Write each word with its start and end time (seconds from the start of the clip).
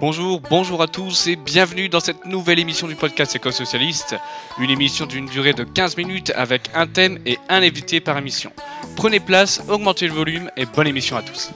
Bonjour, 0.00 0.40
bonjour 0.48 0.80
à 0.80 0.86
tous 0.86 1.26
et 1.26 1.34
bienvenue 1.34 1.88
dans 1.88 1.98
cette 1.98 2.24
nouvelle 2.24 2.60
émission 2.60 2.86
du 2.86 2.94
podcast 2.94 3.34
Éco-Socialiste. 3.34 4.14
Une 4.60 4.70
émission 4.70 5.06
d'une 5.06 5.26
durée 5.26 5.54
de 5.54 5.64
15 5.64 5.96
minutes 5.96 6.32
avec 6.36 6.70
un 6.74 6.86
thème 6.86 7.18
et 7.26 7.36
un 7.48 7.62
invité 7.62 8.00
par 8.00 8.16
émission. 8.16 8.52
Prenez 8.94 9.18
place, 9.18 9.60
augmentez 9.68 10.06
le 10.06 10.14
volume 10.14 10.52
et 10.56 10.66
bonne 10.66 10.86
émission 10.86 11.16
à 11.16 11.22
tous. 11.22 11.50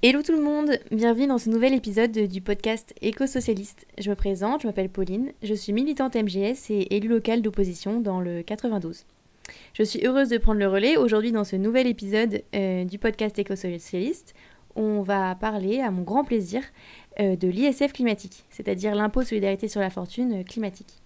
Hello 0.00 0.22
tout 0.22 0.30
le 0.30 0.40
monde, 0.40 0.78
bienvenue 0.92 1.26
dans 1.26 1.38
ce 1.38 1.50
nouvel 1.50 1.74
épisode 1.74 2.12
du 2.12 2.40
podcast 2.40 2.94
Éco-Socialiste. 3.02 3.84
Je 3.98 4.10
me 4.10 4.14
présente, 4.14 4.62
je 4.62 4.68
m'appelle 4.68 4.90
Pauline, 4.90 5.32
je 5.42 5.54
suis 5.54 5.72
militante 5.72 6.14
MGS 6.14 6.70
et 6.70 6.94
élue 6.94 7.08
locale 7.08 7.42
d'opposition 7.42 8.00
dans 8.00 8.20
le 8.20 8.44
92. 8.44 9.06
Je 9.74 9.82
suis 9.82 10.06
heureuse 10.06 10.28
de 10.28 10.38
prendre 10.38 10.60
le 10.60 10.68
relais 10.68 10.96
aujourd'hui 10.96 11.32
dans 11.32 11.42
ce 11.42 11.56
nouvel 11.56 11.88
épisode 11.88 12.44
euh, 12.54 12.84
du 12.84 13.00
podcast 13.00 13.36
Éco-Socialiste. 13.40 14.34
On 14.76 15.02
va 15.02 15.34
parler, 15.34 15.80
à 15.80 15.90
mon 15.90 16.02
grand 16.02 16.22
plaisir, 16.22 16.62
euh, 17.18 17.34
de 17.34 17.48
l'ISF 17.48 17.92
climatique, 17.92 18.44
c'est-à-dire 18.50 18.94
l'impôt 18.94 19.24
solidarité 19.24 19.66
sur 19.66 19.80
la 19.80 19.90
fortune 19.90 20.44
climatique. 20.44 21.02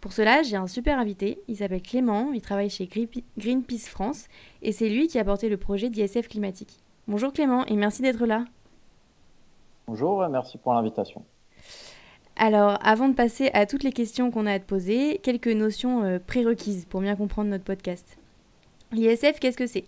Pour 0.00 0.14
cela, 0.14 0.42
j'ai 0.42 0.56
un 0.56 0.66
super 0.66 0.98
invité, 0.98 1.42
il 1.46 1.56
s'appelle 1.58 1.82
Clément, 1.82 2.32
il 2.32 2.40
travaille 2.40 2.70
chez 2.70 2.88
Greenpeace 3.36 3.90
France 3.90 4.28
et 4.62 4.72
c'est 4.72 4.88
lui 4.88 5.08
qui 5.08 5.18
a 5.18 5.24
porté 5.24 5.50
le 5.50 5.58
projet 5.58 5.90
d'ISF 5.90 6.26
climatique. 6.26 6.78
Bonjour 7.08 7.32
Clément 7.32 7.64
et 7.66 7.76
merci 7.76 8.02
d'être 8.02 8.26
là. 8.26 8.44
Bonjour, 9.86 10.26
merci 10.28 10.58
pour 10.58 10.74
l'invitation. 10.74 11.24
Alors, 12.36 12.78
avant 12.82 13.08
de 13.08 13.14
passer 13.14 13.50
à 13.52 13.66
toutes 13.66 13.82
les 13.82 13.92
questions 13.92 14.30
qu'on 14.30 14.46
a 14.46 14.52
à 14.52 14.58
te 14.58 14.64
poser, 14.64 15.18
quelques 15.22 15.48
notions 15.48 16.04
euh, 16.04 16.18
prérequises 16.24 16.86
pour 16.86 17.00
bien 17.00 17.16
comprendre 17.16 17.50
notre 17.50 17.64
podcast. 17.64 18.16
L'ISF, 18.92 19.40
qu'est-ce 19.40 19.56
que 19.56 19.66
c'est? 19.66 19.84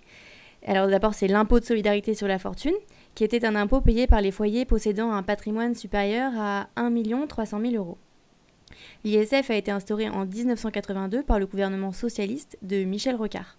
Alors 0.67 0.89
d'abord, 0.89 1.15
c'est 1.15 1.29
l'impôt 1.29 1.61
de 1.61 1.65
solidarité 1.65 2.15
sur 2.15 2.29
la 2.29 2.39
fortune, 2.39 2.75
qui 3.15 3.25
était 3.25 3.45
un 3.45 3.57
impôt 3.57 3.81
payé 3.81 4.07
par 4.07 4.21
les 4.21 4.31
foyers 4.31 4.65
possédant 4.65 5.13
un 5.13 5.23
patrimoine 5.23 5.75
supérieur 5.75 6.33
à 6.37 6.69
1 6.77 7.27
300 7.27 7.61
000 7.61 7.75
euros. 7.75 7.99
L'ISF 9.05 9.51
a 9.51 9.55
été 9.55 9.71
instauré 9.71 10.09
en 10.09 10.27
1982 10.27 11.23
par 11.23 11.39
le 11.39 11.47
gouvernement 11.47 11.93
socialiste 11.93 12.59
de 12.63 12.85
Michel 12.85 13.17
Rocard. 13.17 13.57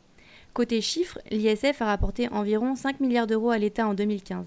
Côté 0.54 0.82
chiffres, 0.82 1.18
l'ISF 1.32 1.82
a 1.82 1.86
rapporté 1.86 2.30
environ 2.30 2.76
5 2.76 3.00
milliards 3.00 3.26
d'euros 3.26 3.50
à 3.50 3.58
l'État 3.58 3.88
en 3.88 3.96
2015. 3.96 4.46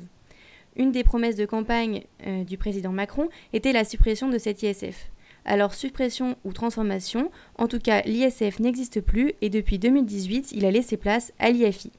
Une 0.77 0.93
des 0.93 1.03
promesses 1.03 1.35
de 1.35 1.47
campagne 1.47 2.05
euh, 2.25 2.45
du 2.45 2.57
président 2.57 2.93
Macron 2.93 3.29
était 3.53 3.73
la 3.73 3.85
suppression 3.85 4.29
de 4.29 4.39
cet 4.39 4.63
ISF. 4.63 5.11
Alors 5.45 5.75
suppression 5.75 6.37
ou 6.45 6.53
transformation, 6.53 7.33
en 7.57 7.67
tout 7.67 7.81
cas 7.81 8.03
l'ISF 8.03 8.61
n'existe 8.61 9.01
plus 9.01 9.33
et 9.41 9.51
depuis 9.51 9.81
2018 9.81 10.53
il 10.53 10.65
a 10.65 10.71
laissé 10.71 10.97
place 10.97 11.33
à 11.41 11.51
l'IFI. 11.51 11.91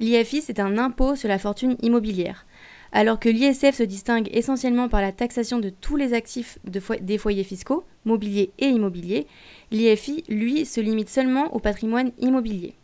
L'IFI 0.00 0.42
c'est 0.42 0.58
un 0.58 0.76
impôt 0.76 1.14
sur 1.14 1.28
la 1.28 1.38
fortune 1.38 1.76
immobilière. 1.82 2.46
Alors 2.90 3.20
que 3.20 3.28
l'ISF 3.28 3.76
se 3.76 3.82
distingue 3.84 4.28
essentiellement 4.32 4.88
par 4.88 5.02
la 5.02 5.12
taxation 5.12 5.60
de 5.60 5.70
tous 5.70 5.94
les 5.94 6.14
actifs 6.14 6.58
des 6.64 7.18
foyers 7.18 7.44
fiscaux, 7.44 7.84
mobiliers 8.04 8.50
et 8.58 8.66
immobiliers, 8.66 9.28
l'IFI, 9.70 10.24
lui, 10.28 10.66
se 10.66 10.80
limite 10.80 11.10
seulement 11.10 11.54
au 11.54 11.60
patrimoine 11.60 12.10
immobilier. 12.18 12.74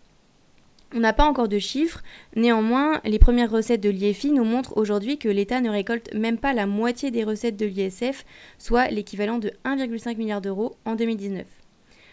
On 0.97 1.01
n'a 1.01 1.13
pas 1.13 1.25
encore 1.25 1.49
de 1.49 1.59
chiffres, 1.59 2.05
néanmoins, 2.37 3.01
les 3.05 3.19
premières 3.19 3.51
recettes 3.51 3.81
de 3.81 3.91
l'IFI 3.91 4.31
nous 4.31 4.45
montrent 4.45 4.77
aujourd'hui 4.77 5.19
que 5.19 5.29
l'État 5.29 5.61
ne 5.61 5.69
récolte 5.69 6.15
même 6.15 6.39
pas 6.39 6.53
la 6.53 6.67
moitié 6.67 7.11
des 7.11 7.25
recettes 7.25 7.57
de 7.57 7.67
l'ISF, 7.67 8.25
soit 8.59 8.87
l'équivalent 8.91 9.39
de 9.39 9.51
1,5 9.65 10.17
milliard 10.17 10.41
d'euros 10.41 10.77
en 10.85 10.95
2019. 10.95 11.45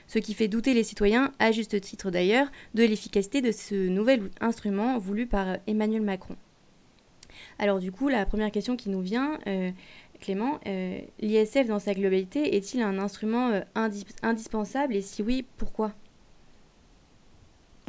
Ce 0.08 0.18
qui 0.18 0.34
fait 0.34 0.48
douter 0.48 0.74
les 0.74 0.84
citoyens, 0.84 1.32
à 1.38 1.52
juste 1.52 1.80
titre 1.80 2.10
d'ailleurs, 2.10 2.48
de 2.74 2.84
l'efficacité 2.84 3.42
de 3.42 3.52
ce 3.52 3.76
nouvel 3.88 4.32
instrument 4.42 4.98
voulu 4.98 5.28
par 5.28 5.58
Emmanuel 5.68 6.02
Macron. 6.02 6.36
Alors 7.60 7.80
du 7.80 7.92
coup, 7.92 8.10
la 8.10 8.26
première 8.26 8.52
question 8.52 8.76
qui 8.76 8.90
nous 8.90 9.02
vient, 9.02 9.38
euh, 9.46 9.70
Clément, 10.20 10.60
euh, 10.66 11.00
l'ISF 11.20 11.68
dans 11.68 11.80
sa 11.80 11.94
globalité 11.94 12.56
est-il 12.56 12.82
un 12.82 12.98
instrument 12.98 13.50
euh, 13.50 13.62
indispensable? 14.24 14.96
Et 14.96 15.02
si 15.02 15.22
oui, 15.22 15.46
pourquoi? 15.58 15.94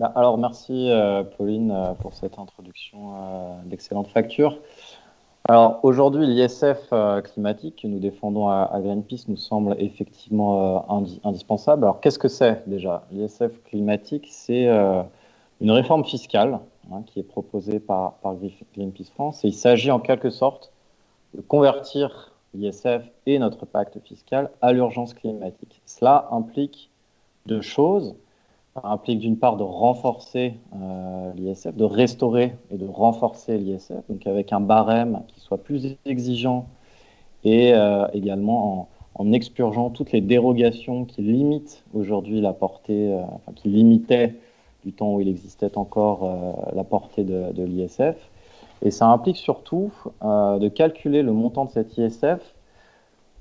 Bah, 0.02 0.12
alors 0.16 0.36
merci 0.36 0.90
euh, 0.90 1.22
Pauline 1.22 1.70
euh, 1.70 1.94
pour 1.94 2.12
cette 2.12 2.36
introduction 2.36 3.14
euh, 3.14 3.54
d'excellente 3.66 4.08
facture. 4.08 4.58
Alors 5.48 5.78
aujourd'hui, 5.84 6.26
l'ISF 6.26 6.92
climatique 7.22 7.82
que 7.82 7.86
nous 7.86 8.00
défendons 8.00 8.48
à, 8.48 8.68
Greenpeace 8.80 9.26
nous 9.28 9.36
semble 9.36 9.76
effectivement 9.78 10.86
indispensable. 11.24 11.82
Alors 11.82 12.00
qu'est-ce 12.00 12.18
que 12.18 12.28
c'est 12.28 12.62
déjà? 12.68 13.04
L'ISF 13.10 13.50
climatique, 13.64 14.28
c'est 14.30 14.68
une 15.60 15.70
réforme 15.72 16.04
fiscale 16.04 16.60
hein, 16.92 17.02
qui 17.06 17.19
est 17.19 17.24
proposée 17.24 17.80
par, 17.80 18.14
par, 18.22 18.36
Greenpeace 18.76 19.10
France 19.12 19.44
et 19.44 19.48
il 19.48 19.54
s'agit 19.54 19.90
en 19.90 19.98
quelque 19.98 20.30
sorte 20.30 20.70
de 21.34 21.40
convertir 21.40 22.32
l'ISF 22.54 23.02
et 23.26 23.40
notre 23.40 23.66
pacte 23.66 23.98
fiscal 23.98 24.48
à 24.60 24.72
l'urgence 24.72 25.12
climatique. 25.12 25.82
Cela 25.86 26.28
implique 26.30 26.88
deux 27.46 27.62
choses 27.62 28.14
implique 28.83 29.19
d'une 29.19 29.37
part 29.37 29.56
de 29.56 29.62
renforcer 29.62 30.55
euh, 30.75 31.33
l'ISF, 31.34 31.75
de 31.75 31.84
restaurer 31.84 32.56
et 32.71 32.78
de 32.78 32.87
renforcer 32.87 33.59
l'ISF, 33.59 33.93
donc 34.09 34.27
avec 34.27 34.53
un 34.53 34.60
barème 34.60 35.22
qui 35.28 35.41
soit 35.41 35.59
plus 35.59 35.97
exigeant 36.06 36.66
et 37.44 37.75
euh, 37.75 38.06
également 38.15 38.88
en, 39.15 39.32
expurgeant 39.32 39.91
toutes 39.91 40.12
les 40.12 40.21
dérogations 40.21 41.05
qui 41.05 41.22
limitent 41.22 41.84
aujourd'hui 41.93 42.41
la 42.41 42.53
portée, 42.53 43.12
euh, 43.12 43.22
enfin, 43.22 43.53
qui 43.55 43.69
limitaient 43.69 44.37
du 44.84 44.93
temps 44.93 45.15
où 45.15 45.21
il 45.21 45.28
existait 45.28 45.78
encore 45.78 46.28
la 46.75 46.82
portée 46.82 47.22
de 47.22 47.62
l'ISF. 47.62 48.16
Et 48.84 48.91
ça 48.91 49.06
implique 49.06 49.37
surtout 49.37 49.93
de 50.22 50.69
calculer 50.69 51.22
le 51.22 51.32
montant 51.32 51.66
de 51.66 51.71
cet 51.71 51.97
ISF 51.99 52.56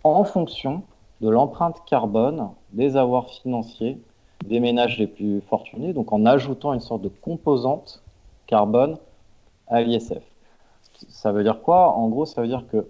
en 0.03 0.23
fonction 0.23 0.83
de 1.21 1.29
l'empreinte 1.29 1.81
carbone 1.87 2.49
des 2.73 2.95
avoirs 2.95 3.31
financiers 3.31 3.97
des 4.43 4.59
ménages 4.59 4.97
les 4.97 5.07
plus 5.07 5.41
fortunés, 5.41 5.93
donc 5.93 6.11
en 6.13 6.25
ajoutant 6.25 6.73
une 6.73 6.79
sorte 6.79 7.01
de 7.01 7.09
composante 7.09 8.01
carbone 8.47 8.97
à 9.67 9.81
l'ISF. 9.81 10.23
Ça 11.09 11.31
veut 11.31 11.43
dire 11.43 11.61
quoi? 11.61 11.93
En 11.93 12.09
gros, 12.09 12.25
ça 12.25 12.41
veut 12.41 12.47
dire 12.47 12.65
que 12.71 12.87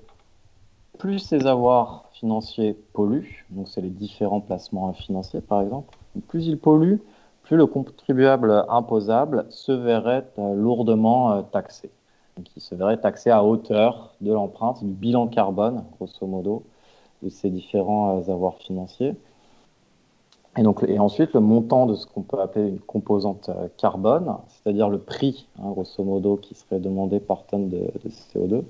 plus 0.97 1.19
ces 1.19 1.47
avoirs 1.47 2.05
financiers 2.13 2.77
polluent, 2.93 3.45
donc 3.49 3.67
c'est 3.67 3.81
les 3.81 3.89
différents 3.89 4.41
placements 4.41 4.93
financiers 4.93 5.41
par 5.41 5.61
exemple, 5.61 5.97
plus 6.27 6.47
ils 6.47 6.57
polluent, 6.57 7.01
plus 7.43 7.57
le 7.57 7.65
contribuable 7.65 8.65
imposable 8.69 9.45
se 9.49 9.71
verrait 9.71 10.27
euh, 10.37 10.53
lourdement 10.53 11.33
euh, 11.33 11.41
taxé. 11.41 11.89
Donc 12.37 12.45
il 12.55 12.61
se 12.61 12.75
verrait 12.75 12.97
taxé 12.97 13.29
à 13.29 13.43
hauteur 13.43 14.13
de 14.21 14.31
l'empreinte, 14.31 14.83
du 14.83 14.93
bilan 14.93 15.27
carbone, 15.27 15.83
grosso 15.97 16.25
modo, 16.27 16.63
de 17.23 17.29
ces 17.29 17.49
différents 17.49 18.19
euh, 18.19 18.31
avoirs 18.31 18.57
financiers. 18.57 19.15
Et, 20.57 20.63
donc, 20.63 20.83
et 20.85 20.99
ensuite, 20.99 21.33
le 21.33 21.39
montant 21.39 21.85
de 21.85 21.95
ce 21.95 22.05
qu'on 22.05 22.23
peut 22.23 22.39
appeler 22.39 22.67
une 22.67 22.79
composante 22.79 23.49
euh, 23.49 23.67
carbone, 23.77 24.35
c'est-à-dire 24.47 24.89
le 24.89 24.99
prix, 24.99 25.47
hein, 25.59 25.69
grosso 25.69 26.03
modo, 26.03 26.35
qui 26.35 26.55
serait 26.55 26.79
demandé 26.79 27.21
par 27.21 27.45
tonne 27.45 27.69
de, 27.69 27.89
CO2, 28.35 28.63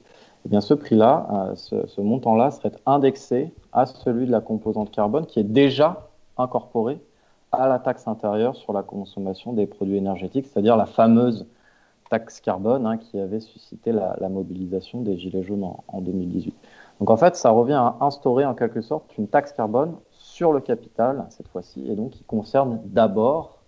eh 0.46 0.50
bien 0.50 0.62
ce 0.62 0.76
prix-là, 0.76 1.28
euh, 1.34 1.56
ce, 1.56 2.02
montant-là 2.02 2.52
serait 2.52 2.72
indexé 2.86 3.52
à 3.74 3.88
celui 3.88 4.28
de 4.28 4.32
la 4.32 4.42
composante 4.42 4.92
carbone 4.92 5.26
qui 5.26 5.40
est 5.40 5.44
déjà 5.44 6.10
incorporée 6.38 7.00
à 7.52 7.68
la 7.68 7.80
taxe 7.80 8.08
intérieure 8.08 8.56
sur 8.56 8.74
la 8.74 8.84
consommation 8.84 9.54
des 9.54 9.66
produits 9.66 9.98
énergétiques, 9.98 10.48
c'est-à-dire 10.48 10.78
la 10.78 10.86
fameuse 10.86 11.48
taxe 12.10 12.42
carbone 12.42 12.86
hein, 12.86 12.98
qui 12.98 13.20
avait 13.20 13.40
suscité 13.40 13.92
la, 13.92 14.30
mobilisation 14.30 15.02
des 15.02 15.18
Gilets 15.18 15.44
jaunes 15.44 15.64
en 15.88 16.02
2018. 16.02 16.54
Donc 17.00 17.10
en 17.10 17.18
fait, 17.18 17.36
ça 17.36 17.50
revient 17.50 17.74
à 17.74 17.98
instaurer 18.02 18.46
en 18.46 18.54
quelque 18.54 18.82
sorte 18.82 19.18
une 19.18 19.28
taxe 19.28 19.52
carbone 19.54 19.96
sur 20.42 20.54
le 20.54 20.60
capital 20.60 21.28
cette 21.30 21.48
fois-ci, 21.50 21.88
et 21.88 21.96
donc 21.96 22.10
qui 22.14 22.24
concerne 22.24 22.82
d'abord 22.86 23.60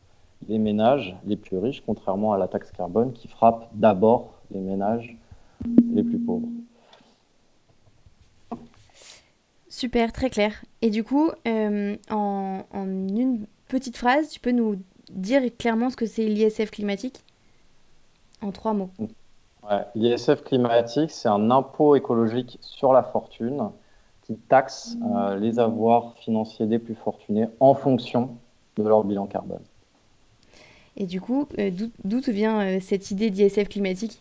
les 0.49 0.57
ménages 0.57 1.15
les 1.23 1.35
plus 1.35 1.59
riches, 1.59 1.83
contrairement 1.85 2.33
à 2.33 2.39
la 2.39 2.47
taxe 2.47 2.71
carbone 2.71 3.13
qui 3.13 3.27
frappe 3.27 3.69
d'abord 3.73 4.41
les 4.49 4.59
ménages 4.59 5.15
les 5.93 6.01
plus 6.01 6.17
pauvres. 6.17 6.47
Super, 9.69 10.11
très 10.11 10.31
clair. 10.31 10.65
Et 10.81 10.89
du 10.89 11.03
coup, 11.03 11.29
euh, 11.47 11.95
en, 12.09 12.63
une 12.73 13.45
petite 13.67 13.95
phrase, 13.95 14.29
tu 14.29 14.39
peux 14.39 14.51
nous 14.51 14.77
dire 15.11 15.43
clairement 15.59 15.91
ce 15.91 15.95
que 15.95 16.07
c'est 16.07 16.25
l'ISF 16.25 16.71
climatique? 16.71 17.19
En 18.41 18.51
trois 18.51 18.73
mots. 18.73 18.89
L'ISF 19.93 20.43
climatique, 20.43 21.11
c'est 21.11 21.29
un 21.29 21.51
impôt 21.51 21.95
écologique 21.95 22.57
sur 22.61 22.93
la 22.93 23.03
fortune 23.03 23.69
qui 24.25 24.35
taxe 24.35 24.97
euh, 25.03 25.37
les 25.37 25.59
avoirs 25.59 26.15
financiers 26.17 26.65
des 26.65 26.79
plus 26.79 26.95
fortunés 26.95 27.47
en 27.59 27.73
fonction 27.73 28.37
de 28.77 28.83
leur 28.83 29.03
bilan 29.03 29.27
carbone. 29.27 29.61
Et 30.95 31.05
du 31.05 31.19
coup, 31.19 31.47
d'où 32.03 32.19
vient 32.27 32.79
cette 32.79 33.11
idée 33.11 33.29
d'ISF 33.29 33.67
climatique? 33.67 34.19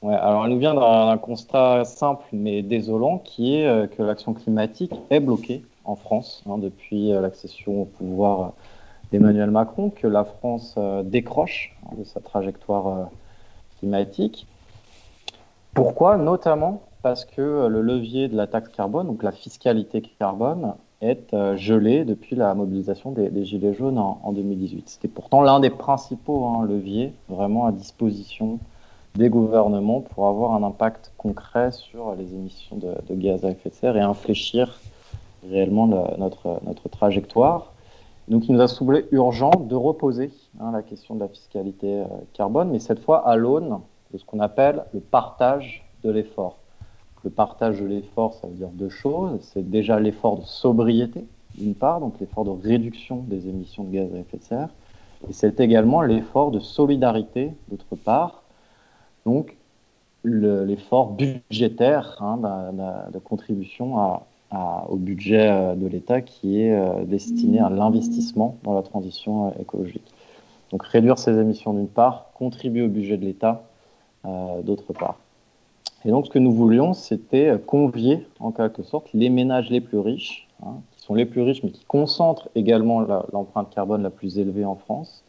Ouais, 0.00 0.14
alors 0.14 0.44
elle 0.44 0.52
nous 0.52 0.60
vient 0.60 0.74
d'un 0.74 1.18
constat 1.18 1.84
simple 1.84 2.24
mais 2.32 2.62
désolant 2.62 3.18
qui 3.18 3.56
est 3.56 3.66
euh, 3.66 3.88
que 3.88 4.00
l'action 4.00 4.32
climatique 4.32 4.92
est 5.10 5.18
bloquée 5.18 5.64
en 5.84 5.96
France 5.96 6.44
hein, 6.48 6.56
depuis 6.58 7.12
euh, 7.12 7.20
l'accession 7.20 7.82
au 7.82 7.84
pouvoir 7.84 8.52
d'Emmanuel 9.10 9.50
Macron, 9.50 9.90
que 9.90 10.06
la 10.06 10.24
France 10.24 10.76
euh, 10.78 11.02
décroche 11.02 11.76
hein, 11.84 11.96
de 11.98 12.04
sa 12.04 12.20
trajectoire 12.20 13.08
climatique. 13.78 14.46
Pourquoi? 15.74 16.16
Notamment 16.16 16.82
parce 17.02 17.24
que 17.24 17.66
le 17.68 17.82
levier 17.82 18.28
de 18.28 18.36
la 18.36 18.46
taxe 18.46 18.68
carbone, 18.70 19.06
donc 19.06 19.22
la 19.22 19.32
fiscalité 19.32 20.02
carbone, 20.18 20.74
est 21.00 21.32
gelé 21.56 22.04
depuis 22.04 22.34
la 22.34 22.54
mobilisation 22.54 23.12
des, 23.12 23.44
Gilets 23.44 23.74
jaunes 23.74 23.98
en, 23.98 24.32
2018. 24.32 24.88
C'était 24.88 25.08
pourtant 25.08 25.42
l'un 25.42 25.60
des 25.60 25.70
principaux 25.70 26.44
hein, 26.46 26.64
leviers 26.66 27.12
vraiment 27.28 27.66
à 27.66 27.72
disposition 27.72 28.58
des 29.14 29.28
gouvernements 29.28 30.00
pour 30.00 30.28
avoir 30.28 30.54
un 30.54 30.62
impact 30.62 31.12
concret 31.16 31.70
sur 31.70 32.14
les 32.16 32.34
émissions 32.34 32.76
de, 32.76 33.14
gaz 33.14 33.44
à 33.44 33.50
effet 33.50 33.70
de 33.70 33.74
serre 33.74 33.96
et 33.96 34.00
infléchir 34.00 34.80
réellement 35.48 35.86
notre, 35.86 36.60
notre 36.64 36.88
trajectoire. 36.88 37.72
Donc 38.28 38.48
il 38.48 38.54
nous 38.54 38.60
a 38.60 38.68
semblé 38.68 39.06
urgent 39.10 39.50
de 39.50 39.74
reposer 39.74 40.30
hein, 40.60 40.70
la 40.72 40.82
question 40.82 41.14
de 41.14 41.20
la 41.20 41.28
fiscalité 41.28 42.00
euh, 42.00 42.04
carbone, 42.34 42.70
mais 42.70 42.78
cette 42.78 43.00
fois 43.00 43.26
à 43.26 43.36
l'aune 43.36 43.80
de 44.12 44.18
ce 44.18 44.24
qu'on 44.24 44.40
appelle 44.40 44.84
le 44.92 45.00
partage 45.00 45.84
de 46.04 46.10
l'effort. 46.10 46.57
Le 47.24 47.30
partage 47.30 47.80
de 47.80 47.86
l'effort, 47.86 48.34
ça 48.34 48.46
veut 48.46 48.54
dire 48.54 48.68
deux 48.68 48.88
choses. 48.88 49.38
C'est 49.40 49.68
déjà 49.68 49.98
l'effort 49.98 50.38
de 50.38 50.44
sobriété, 50.44 51.24
d'une 51.56 51.74
part, 51.74 52.00
donc 52.00 52.14
l'effort 52.20 52.44
de 52.44 52.50
réduction 52.50 53.24
des 53.26 53.48
émissions 53.48 53.84
de 53.84 53.90
gaz 53.90 54.14
à 54.14 54.18
effet 54.18 54.38
de 54.38 54.42
serre, 54.42 54.68
et 55.28 55.32
c'est 55.32 55.60
également 55.60 56.02
l'effort 56.02 56.50
de 56.50 56.60
solidarité, 56.60 57.52
d'autre 57.68 57.96
part, 57.96 58.42
donc 59.26 59.56
l'effort 60.24 61.12
budgétaire 61.12 62.16
hein, 62.20 62.38
de, 63.12 63.18
contribution 63.18 64.20
au 64.88 64.96
budget 64.96 65.48
euh, 65.48 65.74
de 65.74 65.86
l'État 65.86 66.20
qui 66.20 66.62
est 66.62 66.72
euh, 66.72 67.04
destiné 67.04 67.60
à 67.60 67.68
l'investissement 67.68 68.56
dans 68.64 68.74
la 68.74 68.82
transition 68.82 69.48
euh, 69.48 69.60
écologique. 69.60 70.10
Donc 70.70 70.82
réduire 70.84 71.18
ses 71.18 71.38
émissions 71.38 71.72
d'une 71.72 71.88
part, 71.88 72.30
contribuer 72.34 72.82
au 72.82 72.88
budget 72.88 73.16
de 73.16 73.24
l'État 73.24 73.64
d'autre 74.64 74.92
part. 74.92 75.16
Et 76.04 76.10
donc 76.10 76.26
ce 76.26 76.30
que 76.30 76.38
nous 76.38 76.52
voulions, 76.52 76.94
c'était 76.94 77.58
convier 77.66 78.26
en 78.40 78.52
quelque 78.52 78.82
sorte 78.82 79.08
les 79.14 79.30
ménages 79.30 79.70
les 79.70 79.80
plus 79.80 79.98
riches, 79.98 80.48
hein, 80.64 80.76
qui 80.92 81.02
sont 81.02 81.14
les 81.14 81.26
plus 81.26 81.42
riches 81.42 81.62
mais 81.62 81.70
qui 81.70 81.84
concentrent 81.84 82.48
également 82.54 83.00
l'empreinte 83.32 83.70
carbone 83.70 84.02
la 84.02 84.10
plus 84.10 84.38
élevée 84.38 84.64
en 84.64 84.76
France, 84.76 85.24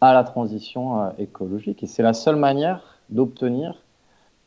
à 0.00 0.14
la 0.14 0.24
transition 0.24 1.10
écologique. 1.18 1.82
Et 1.82 1.86
c'est 1.86 2.02
la 2.02 2.12
seule 2.12 2.36
manière 2.36 2.98
d'obtenir 3.10 3.82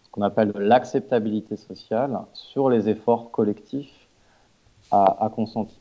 ce 0.04 0.10
qu'on 0.10 0.22
appelle 0.22 0.52
l'acceptabilité 0.56 1.56
sociale 1.56 2.20
sur 2.34 2.70
les 2.70 2.90
efforts 2.90 3.32
collectifs 3.32 4.08
à, 4.92 5.32
consentir, 5.36 5.78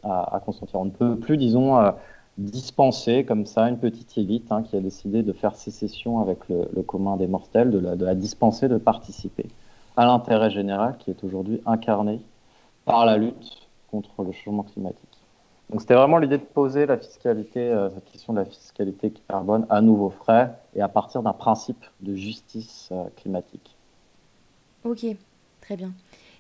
On 0.74 0.84
ne 0.84 0.90
peut 0.90 1.16
plus, 1.16 1.38
disons, 1.38 1.78
euh, 1.78 1.92
dispenser 2.36 3.24
comme 3.24 3.46
ça 3.46 3.68
une 3.68 3.78
petite 3.78 4.18
élite 4.18 4.52
hein, 4.52 4.62
qui 4.62 4.76
a 4.76 4.80
décidé 4.80 5.22
de 5.22 5.32
faire 5.32 5.56
sécession 5.56 6.20
avec 6.20 6.38
le, 6.48 6.82
commun 6.82 7.16
des 7.16 7.26
mortels, 7.26 7.70
de 7.70 8.04
la, 8.04 8.14
dispenser 8.14 8.68
de 8.68 8.76
participer 8.76 9.46
à 9.98 10.06
l'intérêt 10.06 10.48
général 10.48 10.96
qui 10.96 11.10
est 11.10 11.24
aujourd'hui 11.24 11.60
incarné 11.66 12.20
par 12.84 13.04
la 13.04 13.16
lutte 13.16 13.68
contre 13.90 14.22
le 14.22 14.30
changement 14.30 14.62
climatique. 14.62 15.18
Donc 15.70 15.80
c'était 15.80 15.94
vraiment 15.94 16.18
l'idée 16.18 16.38
de 16.38 16.44
poser 16.44 16.86
la 16.86 16.96
fiscalité, 16.96 17.58
euh, 17.58 17.90
cette 17.90 18.04
question 18.12 18.32
de 18.32 18.38
la 18.38 18.44
fiscalité 18.44 19.12
carbone 19.28 19.66
à 19.68 19.80
nouveau 19.80 20.10
frais 20.10 20.52
et 20.76 20.80
à 20.80 20.88
partir 20.88 21.22
d'un 21.24 21.32
principe 21.32 21.84
de 22.00 22.14
justice 22.14 22.90
euh, 22.92 23.06
climatique. 23.16 23.76
Ok, 24.84 25.04
très 25.60 25.76
bien. 25.76 25.90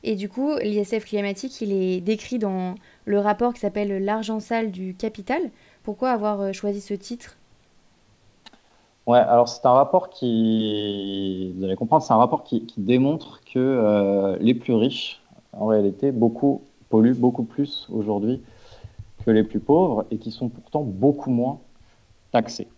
Et 0.04 0.14
du 0.14 0.28
coup, 0.28 0.56
l'ISF 0.58 1.04
climatique, 1.04 1.60
il 1.60 1.72
est 1.72 2.00
décrit 2.00 2.38
dans 2.38 2.76
le 3.06 3.18
rapport 3.18 3.52
qui 3.52 3.58
s'appelle 3.58 4.04
L'argent 4.04 4.38
sale 4.38 4.70
du 4.70 4.94
capital. 4.94 5.42
Pourquoi 5.82 6.10
avoir 6.10 6.40
euh, 6.40 6.52
choisi 6.52 6.80
ce 6.80 6.94
titre 6.94 7.37
Ouais, 9.08 9.18
alors 9.18 9.48
c'est 9.48 9.64
un 9.66 9.72
rapport 9.72 10.10
qui, 10.10 11.52
vous 11.56 11.64
allez 11.64 11.76
comprendre, 11.76 12.04
c'est 12.04 12.12
un 12.12 12.18
rapport 12.18 12.44
qui, 12.44 12.66
démontre 12.76 13.40
que 13.52 14.36
les 14.40 14.54
plus 14.54 14.74
riches, 14.74 15.20
en 15.52 15.66
réalité, 15.66 16.12
beaucoup 16.12 16.62
polluent 16.90 17.18
beaucoup 17.18 17.44
plus 17.44 17.88
aujourd'hui 17.90 18.42
que 19.24 19.30
les 19.30 19.44
plus 19.44 19.60
pauvres 19.60 20.04
et 20.10 20.18
qui 20.18 20.30
sont 20.30 20.48
pourtant 20.48 20.82
beaucoup 20.82 21.30
moins 21.30 21.58
taxés. 22.32 22.68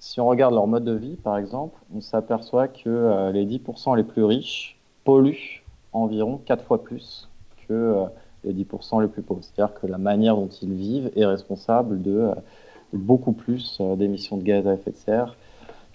Si 0.00 0.20
on 0.20 0.28
regarde 0.28 0.54
leur 0.54 0.66
mode 0.66 0.84
de 0.84 0.92
vie, 0.92 1.16
par 1.16 1.36
exemple, 1.36 1.78
on 1.94 2.00
s'aperçoit 2.00 2.68
que 2.68 2.88
euh, 2.88 3.32
les 3.32 3.44
10% 3.44 3.96
les 3.96 4.04
plus 4.04 4.24
riches 4.24 4.78
polluent 5.04 5.64
environ 5.92 6.40
4 6.44 6.64
fois 6.64 6.82
plus 6.82 7.28
que 7.66 7.72
euh, 7.72 8.04
les 8.44 8.54
10% 8.54 9.02
les 9.02 9.08
plus 9.08 9.22
pauvres. 9.22 9.42
C'est-à-dire 9.42 9.74
que 9.74 9.88
la 9.88 9.98
manière 9.98 10.36
dont 10.36 10.48
ils 10.48 10.72
vivent 10.72 11.10
est 11.16 11.26
responsable 11.26 12.00
de, 12.00 12.12
euh, 12.12 12.34
beaucoup 12.92 13.32
plus 13.32 13.80
d'émissions 13.96 14.36
de 14.36 14.42
gaz 14.42 14.66
à 14.66 14.74
effet 14.74 14.90
de 14.90 14.96
serre 14.96 15.36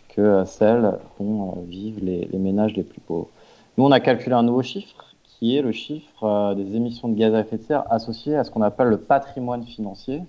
que 0.10 0.44
celles 0.46 0.94
dont 1.20 1.64
vivent 1.68 2.04
les 2.04 2.38
ménages 2.38 2.76
les 2.76 2.84
plus 2.84 3.02
pauvres. 3.02 3.30
Nous, 3.78 3.84
on 3.84 3.92
a 3.92 4.00
calculé 4.00 4.36
un 4.36 4.44
nouveau 4.44 4.62
chiffre 4.62 5.14
qui 5.24 5.58
est 5.58 5.64
le 5.64 5.72
chiffre 5.72 6.24
euh, 6.24 6.54
des 6.54 6.76
émissions 6.76 7.10
de 7.10 7.16
gaz 7.16 7.34
à 7.34 7.40
effet 7.40 7.58
de 7.58 7.64
serre 7.64 7.92
associées 7.92 8.36
à 8.36 8.44
ce 8.44 8.52
qu'on 8.52 8.62
appelle 8.62 8.88
le 8.88 9.00
patrimoine 9.00 9.64
financier, 9.64 10.22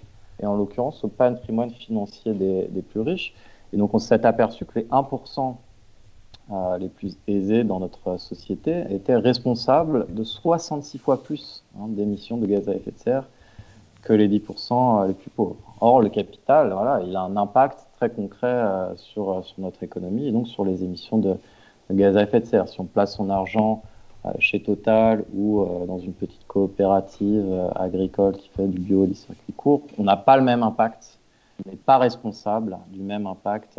et 0.43 0.47
en 0.47 0.57
l'occurrence 0.57 1.05
au 1.05 1.09
patrimoine 1.09 1.71
financier 1.71 2.33
des, 2.33 2.83
plus 2.83 3.01
riches. 3.01 3.35
Et 3.73 3.77
donc 3.77 3.93
on 3.93 3.99
s'est 3.99 4.25
aperçu 4.25 4.65
que 4.65 4.79
les 4.79 4.87
1% 4.87 5.57
euh, 6.51 6.79
les 6.79 6.89
plus 6.89 7.17
aisés 7.29 7.65
dans 7.65 7.81
notre 7.81 8.19
société 8.19 8.85
étaient 8.91 9.17
responsables 9.17 10.13
de 10.13 10.25
66 10.25 10.99
fois 10.99 11.23
plus 11.23 11.65
hein, 11.79 11.87
d'émissions 11.89 12.39
de 12.39 12.47
gaz 12.47 12.69
à 12.69 12.75
effet 12.75 12.91
de 12.93 12.99
serre 12.99 13.29
que 14.03 14.15
les 14.15 14.29
10% 14.29 15.03
euh, 15.03 15.09
les 15.09 15.15
plus 15.15 15.31
pauvres. 15.31 15.74
Or, 15.87 16.01
le 16.01 16.09
capital, 16.09 16.73
voilà, 16.73 17.03
il 17.07 17.15
a 17.15 17.21
un 17.21 17.37
impact 17.37 17.79
très 17.97 18.09
concret 18.09 18.65
sur, 18.97 19.45
sur 19.45 19.61
notre 19.61 19.83
économie 19.83 20.29
et 20.29 20.33
donc 20.33 20.49
sur 20.49 20.65
les 20.65 20.83
émissions 20.83 21.19
de, 21.19 21.37
gaz 21.91 22.17
à 22.17 22.23
effet 22.23 22.41
de 22.41 22.47
serre. 22.47 22.69
Si 22.71 22.81
on 22.81 22.87
place 22.87 23.15
son 23.15 23.29
argent 23.29 23.83
euh, 24.25 24.31
chez 24.39 24.63
Total 24.63 25.27
ou 25.35 25.61
euh, 25.61 25.85
dans 25.85 25.99
une 25.99 26.15
petite 26.15 26.47
coopérative 26.47 27.45
euh, 27.47 27.69
agricole 27.75 28.33
qui 28.39 28.49
fait 28.49 28.67
du 28.67 28.79
bio 28.79 29.05
et 29.05 29.09
des 29.09 29.15
circuits 29.15 29.53
courts, 29.53 29.83
on 29.99 30.05
n'a 30.05 30.17
pas 30.17 30.39
le 30.39 30.43
même 30.43 30.63
impact, 30.63 31.19
on 31.67 31.71
n'est 31.71 31.77
pas 31.77 31.99
responsable 31.99 32.79
du 32.89 33.03
même 33.03 33.27
impact 33.27 33.79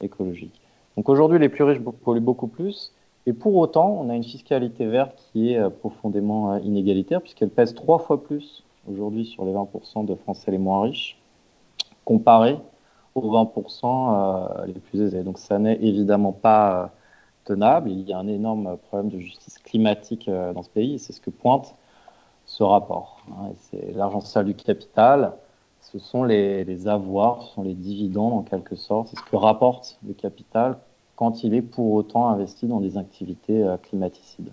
écologique. 0.00 0.60
Donc 0.96 1.08
aujourd'hui, 1.08 1.38
les 1.38 1.48
plus 1.48 1.62
riches 1.62 1.78
polluent 1.78 2.18
beaucoup 2.18 2.48
plus, 2.48 2.92
et 3.26 3.32
pour 3.32 3.54
autant, 3.54 4.00
on 4.00 4.10
a 4.10 4.16
une 4.16 4.24
fiscalité 4.24 4.84
verte 4.84 5.16
qui 5.30 5.52
est 5.52 5.70
profondément 5.70 6.56
inégalitaire, 6.56 7.20
puisqu'elle 7.20 7.50
pèse 7.50 7.72
trois 7.72 8.00
fois 8.00 8.20
plus 8.20 8.64
aujourd'hui 8.90 9.26
sur 9.26 9.44
les 9.44 9.52
20% 9.52 10.04
de 10.06 10.16
Français 10.16 10.50
les 10.50 10.58
moins 10.58 10.82
riches, 10.82 11.19
comparé 12.04 12.58
aux 13.14 13.22
20% 13.22 14.66
les 14.66 14.72
plus 14.74 15.00
aisés. 15.00 15.22
Donc 15.22 15.38
ça 15.38 15.58
n'est 15.58 15.76
évidemment 15.82 16.32
pas 16.32 16.92
tenable. 17.44 17.90
Il 17.90 18.08
y 18.08 18.12
a 18.12 18.18
un 18.18 18.28
énorme 18.28 18.76
problème 18.88 19.10
de 19.10 19.18
justice 19.18 19.58
climatique 19.58 20.28
euh, 20.28 20.52
dans 20.52 20.62
ce 20.62 20.70
pays, 20.70 20.98
c'est 20.98 21.12
ce 21.12 21.20
que 21.20 21.30
pointe 21.30 21.74
ce 22.46 22.62
rapport. 22.62 23.22
Hein. 23.30 23.52
L'argent 23.94 24.20
sale 24.20 24.46
du 24.46 24.54
capital, 24.54 25.32
ce 25.80 25.98
sont 25.98 26.24
les, 26.24 26.88
avoirs, 26.88 27.42
ce 27.42 27.54
sont 27.54 27.62
les 27.62 27.74
dividendes 27.74 28.32
en 28.32 28.42
quelque 28.42 28.76
sorte, 28.76 29.08
c'est 29.08 29.18
ce 29.18 29.24
que 29.24 29.36
rapporte 29.36 29.98
le 30.06 30.14
capital 30.14 30.78
quand 31.16 31.44
il 31.44 31.54
est 31.54 31.62
pour 31.62 31.92
autant 31.92 32.28
investi 32.28 32.66
dans 32.66 32.80
des 32.80 32.96
activités 32.96 33.62
euh, 33.62 33.76
climaticides. 33.76 34.52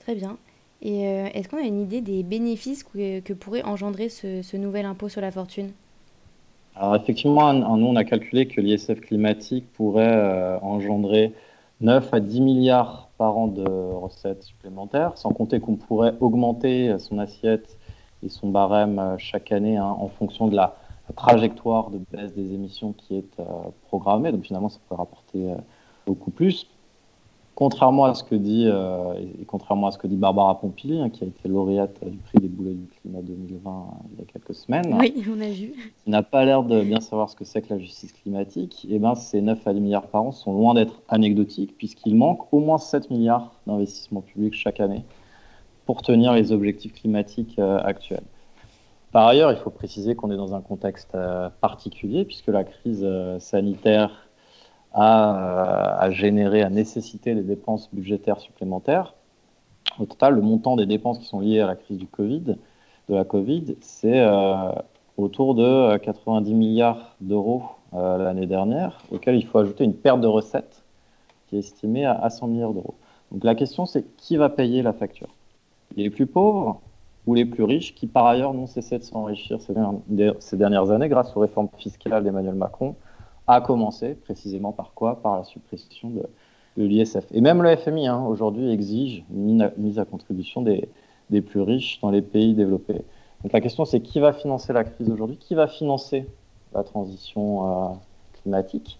Très 0.00 0.14
bien. 0.14 0.36
Euh, 0.84 1.28
est-ce 1.32 1.48
qu'on 1.48 1.56
a 1.56 1.66
une 1.66 1.80
idée 1.80 2.00
des 2.00 2.22
bénéfices 2.22 2.84
que, 2.84 3.32
pourrait 3.32 3.62
engendrer 3.62 4.08
ce 4.08 4.56
nouvel 4.56 4.84
impôt 4.86 5.08
sur 5.08 5.20
la 5.20 5.30
fortune? 5.30 5.72
Alors 6.78 6.94
effectivement, 6.94 7.52
nous, 7.54 7.86
on 7.86 7.96
a 7.96 8.04
calculé 8.04 8.46
que 8.46 8.60
l'ISF 8.60 9.00
climatique 9.00 9.64
pourrait 9.72 10.14
euh, 10.14 10.58
engendrer 10.60 11.32
9 11.80 12.12
à 12.12 12.20
10 12.20 12.40
milliards 12.42 13.08
par 13.16 13.38
an 13.38 13.46
de 13.46 13.64
recettes 13.64 14.42
supplémentaires, 14.42 15.16
sans 15.16 15.30
compter 15.30 15.58
qu'on 15.58 15.76
pourrait 15.76 16.12
augmenter 16.20 16.98
son 16.98 17.18
assiette 17.18 17.78
et 18.22 18.28
son 18.28 18.50
barème 18.50 18.98
euh, 18.98 19.16
chaque 19.16 19.52
année 19.52 19.78
hein, 19.78 19.96
en 19.98 20.08
fonction 20.08 20.48
de 20.48 20.56
la, 20.56 20.76
trajectoire 21.14 21.90
de 21.90 22.00
baisse 22.10 22.34
des 22.34 22.52
émissions 22.52 22.92
qui 22.92 23.16
est 23.16 23.40
programmée. 23.86 24.32
Donc 24.32 24.42
finalement, 24.42 24.68
ça 24.68 24.80
pourrait 24.88 24.98
rapporter 24.98 25.52
beaucoup 26.04 26.32
plus 26.32 26.66
contrairement 27.56 28.04
à 28.04 28.14
ce 28.14 28.22
que 28.22 28.34
dit 28.34 28.66
euh, 28.66 29.14
et 29.40 29.44
contrairement 29.46 29.88
à 29.88 29.90
ce 29.90 29.98
que 29.98 30.06
dit 30.06 30.16
Barbara 30.16 30.60
Pompili, 30.60 31.00
hein, 31.00 31.08
qui 31.08 31.24
a 31.24 31.26
été 31.26 31.48
lauréate 31.48 31.98
du 32.04 32.18
prix 32.18 32.38
des 32.38 32.48
boulets 32.48 32.74
du 32.74 32.86
climat 33.00 33.22
2020 33.22 33.70
euh, 33.70 33.74
il 34.12 34.18
y 34.20 34.22
a 34.22 34.30
quelques 34.30 34.54
semaines, 34.54 34.94
oui, 35.00 35.14
on 35.28 35.40
a 35.40 35.48
vu, 35.48 35.72
qui 36.04 36.10
n'a 36.10 36.22
pas 36.22 36.44
l'air 36.44 36.62
de 36.62 36.82
bien 36.82 37.00
savoir 37.00 37.30
ce 37.30 37.34
que 37.34 37.44
c'est 37.44 37.62
que 37.62 37.72
la 37.72 37.80
justice 37.80 38.12
climatique, 38.12 38.86
et 38.88 38.96
eh 38.96 38.98
ben 38.98 39.14
ces 39.14 39.40
9 39.40 39.66
à 39.66 39.72
10 39.72 39.80
milliards 39.80 40.06
par 40.06 40.22
an 40.22 40.32
sont 40.32 40.52
loin 40.52 40.74
d'être 40.74 41.00
anecdotiques 41.08 41.76
puisqu'il 41.78 42.14
manque 42.14 42.52
au 42.52 42.60
moins 42.60 42.78
7 42.78 43.10
milliards 43.10 43.52
d'investissements 43.66 44.20
publics 44.20 44.54
chaque 44.54 44.78
année 44.78 45.02
pour 45.86 46.02
tenir 46.02 46.34
les 46.34 46.52
objectifs 46.52 46.92
climatiques 46.92 47.58
euh, 47.58 47.78
actuels. 47.82 48.24
Par 49.12 49.26
ailleurs, 49.26 49.50
il 49.50 49.56
faut 49.56 49.70
préciser 49.70 50.14
qu'on 50.14 50.30
est 50.30 50.36
dans 50.36 50.54
un 50.54 50.60
contexte 50.60 51.16
particulier 51.62 52.26
puisque 52.26 52.48
la 52.48 52.64
crise 52.64 53.06
sanitaire 53.38 54.25
a, 54.96 55.98
a, 56.00 56.10
généré, 56.10 56.62
a 56.62 56.70
nécessité 56.70 57.34
des 57.34 57.42
dépenses 57.42 57.88
budgétaires 57.92 58.40
supplémentaires. 58.40 59.14
Au 60.00 60.06
total, 60.06 60.34
le 60.34 60.40
montant 60.40 60.74
des 60.74 60.86
dépenses 60.86 61.18
qui 61.18 61.26
sont 61.26 61.40
liées 61.40 61.60
à 61.60 61.66
la 61.66 61.76
crise 61.76 61.98
du 61.98 62.06
Covid, 62.06 62.56
de 63.08 63.14
la 63.14 63.24
Covid, 63.24 63.76
c'est 63.80 64.26
autour 65.16 65.54
de 65.54 65.96
90 65.98 66.54
milliards 66.54 67.14
d'euros 67.20 67.62
l'année 67.92 68.46
dernière, 68.46 68.98
auquel 69.12 69.36
il 69.36 69.46
faut 69.46 69.58
ajouter 69.58 69.84
une 69.84 69.94
perte 69.94 70.20
de 70.20 70.26
recettes 70.26 70.82
qui 71.46 71.56
est 71.56 71.60
estimée 71.60 72.04
à 72.04 72.28
100 72.28 72.48
milliards 72.48 72.72
d'euros. 72.72 72.94
Donc 73.32 73.44
la 73.44 73.54
question, 73.54 73.86
c'est 73.86 74.04
qui 74.16 74.36
va 74.36 74.48
payer 74.48 74.82
la 74.82 74.92
facture? 74.92 75.28
Les 75.96 76.10
plus 76.10 76.26
pauvres 76.26 76.80
ou 77.26 77.34
les 77.34 77.44
plus 77.44 77.64
riches 77.64 77.94
qui, 77.94 78.06
par 78.06 78.26
ailleurs, 78.26 78.54
n'ont 78.54 78.66
cessé 78.66 78.98
de 78.98 79.02
s'enrichir 79.02 79.58
ces, 79.60 80.56
dernières 80.56 80.90
années 80.90 81.08
grâce 81.08 81.36
aux 81.36 81.40
réformes 81.40 81.68
fiscales 81.76 82.22
d'Emmanuel 82.22 82.54
Macron, 82.54 82.94
a 83.46 83.60
commencé 83.60 84.14
précisément 84.14 84.72
par 84.72 84.92
quoi? 84.94 85.22
Par 85.22 85.36
la 85.36 85.44
suppression 85.44 86.10
de, 86.10 86.22
l'ISF. 86.76 87.24
Et 87.32 87.40
même 87.40 87.62
le 87.62 87.74
FMI, 87.74 88.06
hein, 88.06 88.22
aujourd'hui, 88.26 88.70
exige 88.70 89.24
une 89.34 89.72
mise 89.78 89.98
à 89.98 90.04
contribution 90.04 90.60
des, 90.60 90.88
des, 91.30 91.40
plus 91.40 91.62
riches 91.62 92.00
dans 92.02 92.10
les 92.10 92.20
pays 92.20 92.52
développés. 92.52 93.00
Donc 93.42 93.52
la 93.52 93.62
question, 93.62 93.86
c'est 93.86 94.00
qui 94.00 94.20
va 94.20 94.34
financer 94.34 94.74
la 94.74 94.84
crise 94.84 95.10
aujourd'hui 95.10 95.38
Qui 95.38 95.54
va 95.54 95.68
financer 95.68 96.26
la 96.74 96.82
transition 96.82 97.66
euh, 97.66 97.94
climatique? 98.42 98.98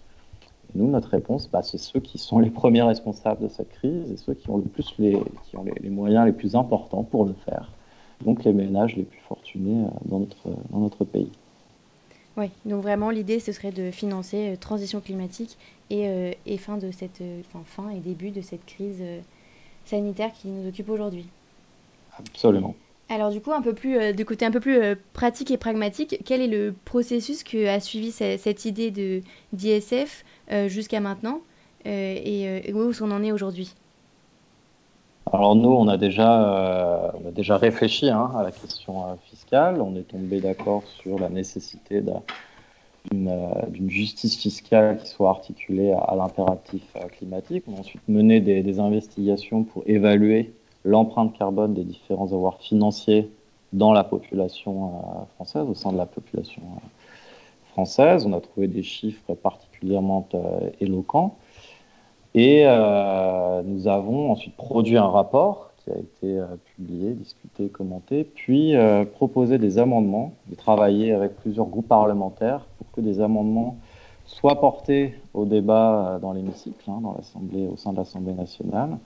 Nous, 0.75 0.89
notre 0.89 1.09
réponse, 1.09 1.49
bah, 1.49 1.61
c'est 1.63 1.77
ceux 1.77 1.99
qui 1.99 2.17
sont 2.17 2.39
les 2.39 2.49
premiers 2.49 2.81
responsables 2.81 3.41
de 3.41 3.47
cette 3.47 3.69
crise 3.69 4.11
et 4.11 4.17
ceux 4.17 4.33
qui 4.33 4.49
ont 4.49 4.57
le 4.57 4.63
plus 4.63 4.93
les, 4.99 5.17
qui 5.43 5.57
ont 5.57 5.63
les, 5.63 5.89
moyens 5.89 6.25
les 6.25 6.33
plus 6.33 6.55
importants 6.55 7.03
pour 7.03 7.25
le 7.25 7.33
faire. 7.33 7.71
Donc 8.25 8.43
les 8.43 8.53
ménages 8.53 8.95
les 8.95 9.03
plus 9.03 9.19
fortunés 9.21 9.85
euh, 9.85 9.89
dans 10.05 10.19
notre, 10.19 10.49
dans 10.71 10.79
notre 10.79 11.05
pays. 11.05 11.31
Oui, 12.37 12.51
donc 12.65 12.83
vraiment 12.83 13.09
l'idée 13.09 13.39
ce 13.39 13.51
serait 13.51 13.71
de 13.71 13.91
financer 13.91 14.49
euh, 14.49 14.55
transition 14.55 15.01
climatique 15.01 15.57
et, 15.89 16.07
euh, 16.07 16.31
et 16.45 16.57
fin 16.57 16.77
de 16.77 16.91
cette 16.91 17.21
enfin, 17.49 17.63
fin 17.65 17.89
et 17.89 17.99
début 17.99 18.29
de 18.29 18.41
cette 18.41 18.65
crise 18.65 19.03
sanitaire 19.85 20.31
qui 20.33 20.47
nous 20.47 20.69
occupe 20.69 20.89
aujourd'hui. 20.89 21.25
Absolument. 22.17 22.75
Alors 23.09 23.31
du 23.31 23.39
coup, 23.39 23.53
un 23.53 23.61
peu 23.61 23.73
plus, 23.73 24.13
du 24.13 24.25
côté 24.25 24.45
un 24.45 24.51
peu 24.51 24.59
plus 24.59 24.79
pratique 25.13 25.49
et 25.49 25.57
pragmatique, 25.57 26.19
quel 26.25 26.41
est 26.41 26.47
le 26.47 26.75
processus 26.83 27.43
que 27.43 27.67
a 27.67 27.79
suivi 27.79 28.11
cette 28.11 28.65
idée 28.65 28.91
de 28.91 29.21
d'ISF 29.53 30.25
euh, 30.51 30.67
jusqu'à 30.67 30.99
maintenant 30.99 31.41
euh, 31.85 32.15
et, 32.23 32.73
où 32.73 32.91
on 33.01 33.11
en 33.11 33.23
est 33.23 33.31
aujourd'hui? 33.31 33.73
Alors 35.33 35.55
nous, 35.55 35.69
on 35.69 35.87
a 35.87 35.97
déjà, 35.97 36.43
euh, 36.43 37.11
déjà 37.31 37.57
réfléchi 37.57 38.09
hein, 38.09 38.31
à 38.35 38.43
la 38.43 38.51
question 38.51 39.17
fiscale. 39.25 39.81
On 39.81 39.95
est 39.95 40.07
tombé 40.07 40.39
d'accord 40.39 40.83
sur 41.01 41.19
la 41.19 41.29
nécessité 41.29 42.01
d'une 43.11 43.89
justice 43.89 44.37
fiscale 44.37 44.97
qui 44.97 45.07
soit 45.07 45.29
articulée 45.29 45.91
à, 45.91 46.15
l'impératif 46.15 46.83
climatique. 47.17 47.63
On 47.67 47.75
a 47.75 47.79
ensuite 47.79 48.01
mené 48.07 48.39
des, 48.39 48.79
investigations 48.79 49.63
pour 49.63 49.83
évaluer 49.85 50.53
l'empreinte 50.85 51.37
carbone 51.37 51.73
des 51.73 51.83
différents 51.83 52.31
avoirs 52.31 52.59
financiers 52.59 53.29
dans 53.73 53.91
la 53.91 54.03
population 54.03 54.93
française, 55.35 55.65
au 55.67 55.73
sein 55.73 55.91
de 55.91 55.97
la 55.97 56.05
population 56.05 56.61
française. 57.71 58.25
On 58.25 58.33
a 58.33 58.39
trouvé 58.39 58.67
des 58.67 58.83
chiffres 58.83 59.33
particulièrement 59.33 60.27
euh, 60.33 60.69
éloquents. 60.79 61.37
Et 62.39 62.65
euh, 62.67 63.63
nous 63.65 63.87
avons 63.87 64.31
ensuite 64.31 64.55
produit 64.55 64.95
un 64.95 65.07
rapport 65.07 65.71
qui 65.83 65.89
a 65.89 65.97
été 65.97 66.37
euh, 66.37 66.45
publié, 66.75 67.13
discuté, 67.13 67.67
commenté, 67.67 68.23
puis 68.23 68.75
proposé 69.15 69.57
des 69.57 69.79
amendements, 69.79 70.33
et 70.51 70.55
travaillé 70.55 71.13
avec 71.13 71.35
plusieurs 71.37 71.65
groupes 71.65 71.87
parlementaires 71.87 72.67
pour 72.77 72.91
que 72.91 73.01
des 73.01 73.21
amendements 73.21 73.77
soient 74.27 74.59
portés 74.59 75.15
au 75.33 75.45
débat 75.45 76.19
dans 76.21 76.31
l'hémicycle, 76.31 76.87
hein, 76.87 76.99
dans 77.01 77.13
l'Assemblée, 77.13 77.67
au 77.67 77.75
sein 77.75 77.91
de 77.91 77.97
l'Assemblée 77.97 78.33
nationale. 78.33 78.99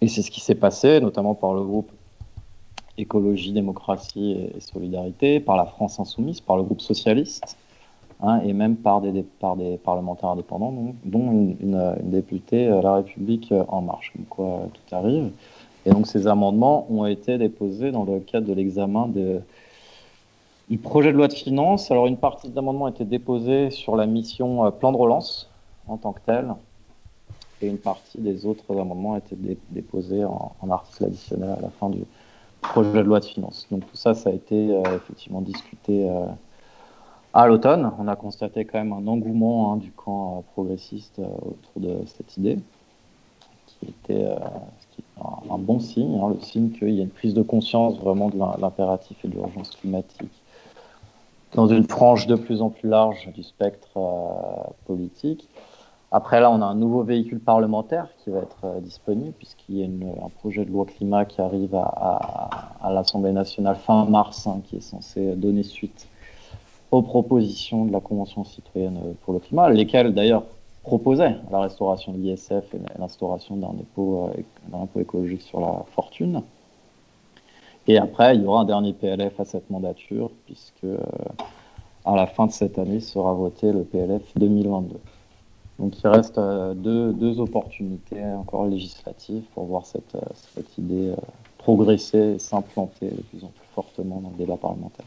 Et 0.00 0.06
c'est 0.06 0.22
ce 0.22 0.30
qui 0.30 0.40
s'est 0.40 0.54
passé, 0.54 1.00
notamment 1.00 1.34
par 1.34 1.52
le 1.52 1.62
groupe 1.62 1.90
Écologie, 2.96 3.52
Démocratie 3.52 4.50
et 4.54 4.60
Solidarité, 4.60 5.40
par 5.40 5.56
la 5.56 5.64
France 5.64 5.98
Insoumise, 5.98 6.40
par 6.40 6.56
le 6.56 6.62
groupe 6.62 6.80
socialiste, 6.80 7.56
Hein, 8.22 8.40
et 8.44 8.52
même 8.52 8.76
par 8.76 9.00
des, 9.00 9.22
par 9.22 9.56
des 9.56 9.78
parlementaires 9.78 10.30
indépendants, 10.30 10.74
dont 11.04 11.30
une, 11.32 11.56
une, 11.60 11.94
députée 12.02 12.68
euh, 12.68 12.82
La 12.82 12.96
République 12.96 13.50
euh, 13.50 13.64
En 13.68 13.80
Marche. 13.80 14.12
Comme 14.14 14.26
quoi, 14.26 14.46
euh, 14.46 14.66
tout 14.66 14.94
arrive. 14.94 15.30
Et 15.86 15.90
donc, 15.90 16.06
ces 16.06 16.26
amendements 16.26 16.86
ont 16.90 17.06
été 17.06 17.38
déposés 17.38 17.90
dans 17.90 18.04
le 18.04 18.20
cadre 18.20 18.46
de 18.46 18.52
l'examen 18.52 19.06
de, 19.06 19.40
du 20.68 20.76
projet 20.76 21.12
de 21.12 21.16
loi 21.16 21.28
de 21.28 21.32
finances. 21.32 21.90
Alors, 21.90 22.06
une 22.06 22.18
partie 22.18 22.50
des 22.50 22.58
amendements 22.58 22.86
a 22.86 22.90
été 22.90 23.06
déposée 23.06 23.70
sur 23.70 23.96
la 23.96 24.04
mission 24.04 24.70
plan 24.72 24.92
de 24.92 24.98
relance 24.98 25.48
en 25.88 25.96
tant 25.96 26.12
que 26.12 26.20
telle, 26.26 26.54
et 27.62 27.68
une 27.68 27.78
partie 27.78 28.18
des 28.18 28.44
autres 28.44 28.78
amendements 28.78 29.14
a 29.14 29.18
été 29.18 29.34
déposée 29.70 30.24
en, 30.26 30.52
article 30.70 31.06
additionnel 31.06 31.54
à 31.58 31.60
la 31.62 31.70
fin 31.70 31.88
du 31.88 32.02
projet 32.60 32.92
de 32.92 33.00
loi 33.00 33.20
de 33.20 33.24
finances. 33.24 33.66
Donc, 33.70 33.90
tout 33.90 33.96
ça, 33.96 34.12
ça 34.12 34.28
a 34.28 34.32
été 34.34 34.78
effectivement 34.94 35.40
discuté. 35.40 36.06
À 37.32 37.46
l'automne, 37.46 37.92
on 38.00 38.08
a 38.08 38.16
constaté 38.16 38.64
quand 38.64 38.78
même 38.78 38.92
un 38.92 39.06
engouement 39.06 39.72
hein, 39.72 39.76
du 39.76 39.92
camp 39.92 40.38
euh, 40.38 40.40
progressiste 40.52 41.20
euh, 41.20 41.28
autour 41.42 41.76
de 41.76 42.04
cette 42.06 42.36
idée, 42.36 42.58
qui 43.66 43.86
était 43.86 44.24
euh, 44.24 44.36
un, 45.48 45.58
bon 45.58 45.78
signe, 45.78 46.18
hein, 46.20 46.34
le 46.34 46.40
signe 46.40 46.70
qu'il 46.70 46.90
y 46.90 46.98
a 46.98 47.04
une 47.04 47.10
prise 47.10 47.34
de 47.34 47.42
conscience 47.42 48.00
vraiment 48.00 48.30
de 48.30 48.38
l'impératif 48.60 49.24
et 49.24 49.28
de 49.28 49.34
l'urgence 49.34 49.70
climatique 49.76 50.32
dans 51.54 51.68
une 51.68 51.84
frange 51.84 52.26
de 52.26 52.34
plus 52.34 52.62
en 52.62 52.70
plus 52.70 52.88
large 52.88 53.28
du 53.32 53.42
spectre 53.42 53.88
politique. 54.86 55.48
Après, 56.12 56.40
là, 56.40 56.48
on 56.48 56.62
a 56.62 56.64
un 56.64 56.76
nouveau 56.76 57.02
véhicule 57.02 57.40
parlementaire 57.40 58.06
qui 58.18 58.30
va 58.30 58.38
être 58.38 58.80
disponible, 58.82 59.32
puisqu'il 59.32 59.78
y 59.78 59.82
a 59.82 59.86
un 59.86 60.28
projet 60.28 60.64
de 60.64 60.70
loi 60.70 60.86
climat 60.86 61.24
qui 61.24 61.40
arrive 61.40 61.74
à, 61.74 62.90
l'Assemblée 62.92 63.32
nationale 63.32 63.74
fin 63.74 64.04
mars, 64.04 64.46
hein, 64.46 64.60
qui 64.64 64.76
est 64.76 64.80
censé 64.80 65.34
donner 65.34 65.64
suite 65.64 66.06
aux 66.90 67.02
propositions 67.02 67.84
de 67.84 67.92
la 67.92 68.00
Convention 68.00 68.44
citoyenne 68.44 68.98
pour 69.22 69.32
le 69.32 69.40
climat, 69.40 69.70
lesquelles 69.70 70.12
d'ailleurs 70.12 70.44
proposaient 70.82 71.36
la 71.50 71.60
restauration 71.60 72.12
de 72.12 72.18
l'ISF 72.18 72.74
et 72.74 72.98
l'instauration 72.98 73.56
d'un 73.56 73.68
impôt, 73.68 74.30
euh, 74.34 75.00
écologique 75.00 75.42
sur 75.42 75.60
la 75.60 75.84
fortune. 75.94 76.42
Et 77.86 77.98
après, 77.98 78.34
il 78.34 78.42
y 78.42 78.46
aura 78.46 78.62
un 78.62 78.64
dernier 78.64 78.92
PLF 78.92 79.38
à 79.40 79.44
cette 79.44 79.68
mandature, 79.70 80.30
puisque 80.46 80.84
euh, 80.84 80.98
à 82.04 82.16
la 82.16 82.26
fin 82.26 82.46
de 82.46 82.52
cette 82.52 82.78
année 82.78 83.00
sera 83.00 83.34
voté 83.34 83.72
le 83.72 83.84
PLF 83.84 84.22
2022. 84.36 84.96
Donc 85.78 85.98
il 86.02 86.08
reste 86.08 86.38
euh, 86.38 86.74
deux, 86.74 87.12
deux, 87.12 87.40
opportunités 87.40 88.22
encore 88.24 88.66
législatives 88.66 89.42
pour 89.54 89.64
voir 89.64 89.86
cette, 89.86 90.16
cette 90.34 90.76
idée 90.78 91.14
progresser 91.58 92.34
et 92.34 92.38
s'implanter 92.38 93.10
de 93.10 93.22
plus 93.22 93.44
en 93.44 93.48
plus 93.48 93.66
fortement 93.74 94.20
dans 94.20 94.30
le 94.30 94.36
débat 94.36 94.56
parlementaire. 94.56 95.06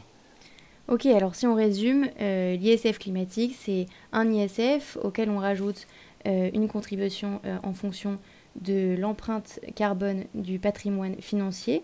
Ok, 0.86 1.06
alors 1.06 1.34
si 1.34 1.46
on 1.46 1.54
résume, 1.54 2.08
euh, 2.20 2.56
l'ISF 2.56 2.98
climatique, 2.98 3.56
c'est 3.58 3.86
un 4.12 4.30
ISF 4.30 4.98
auquel 5.02 5.30
on 5.30 5.38
rajoute 5.38 5.86
euh, 6.26 6.50
une 6.52 6.68
contribution 6.68 7.40
euh, 7.46 7.56
en 7.62 7.72
fonction 7.72 8.18
de 8.60 8.94
l'empreinte 8.98 9.60
carbone 9.74 10.24
du 10.34 10.58
patrimoine 10.58 11.16
financier. 11.20 11.82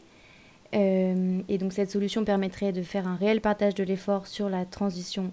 et 0.73 1.59
donc 1.59 1.73
cette 1.73 1.91
solution 1.91 2.25
permettrait 2.25 2.73
de 2.73 2.83
faire 2.83 3.09
un 3.09 3.17
réel 3.17 3.41
partage 3.41 3.75
de 3.75 3.83
l'effort 3.83 4.29
sur 4.29 4.49
la 4.49 4.65
transition 4.65 5.33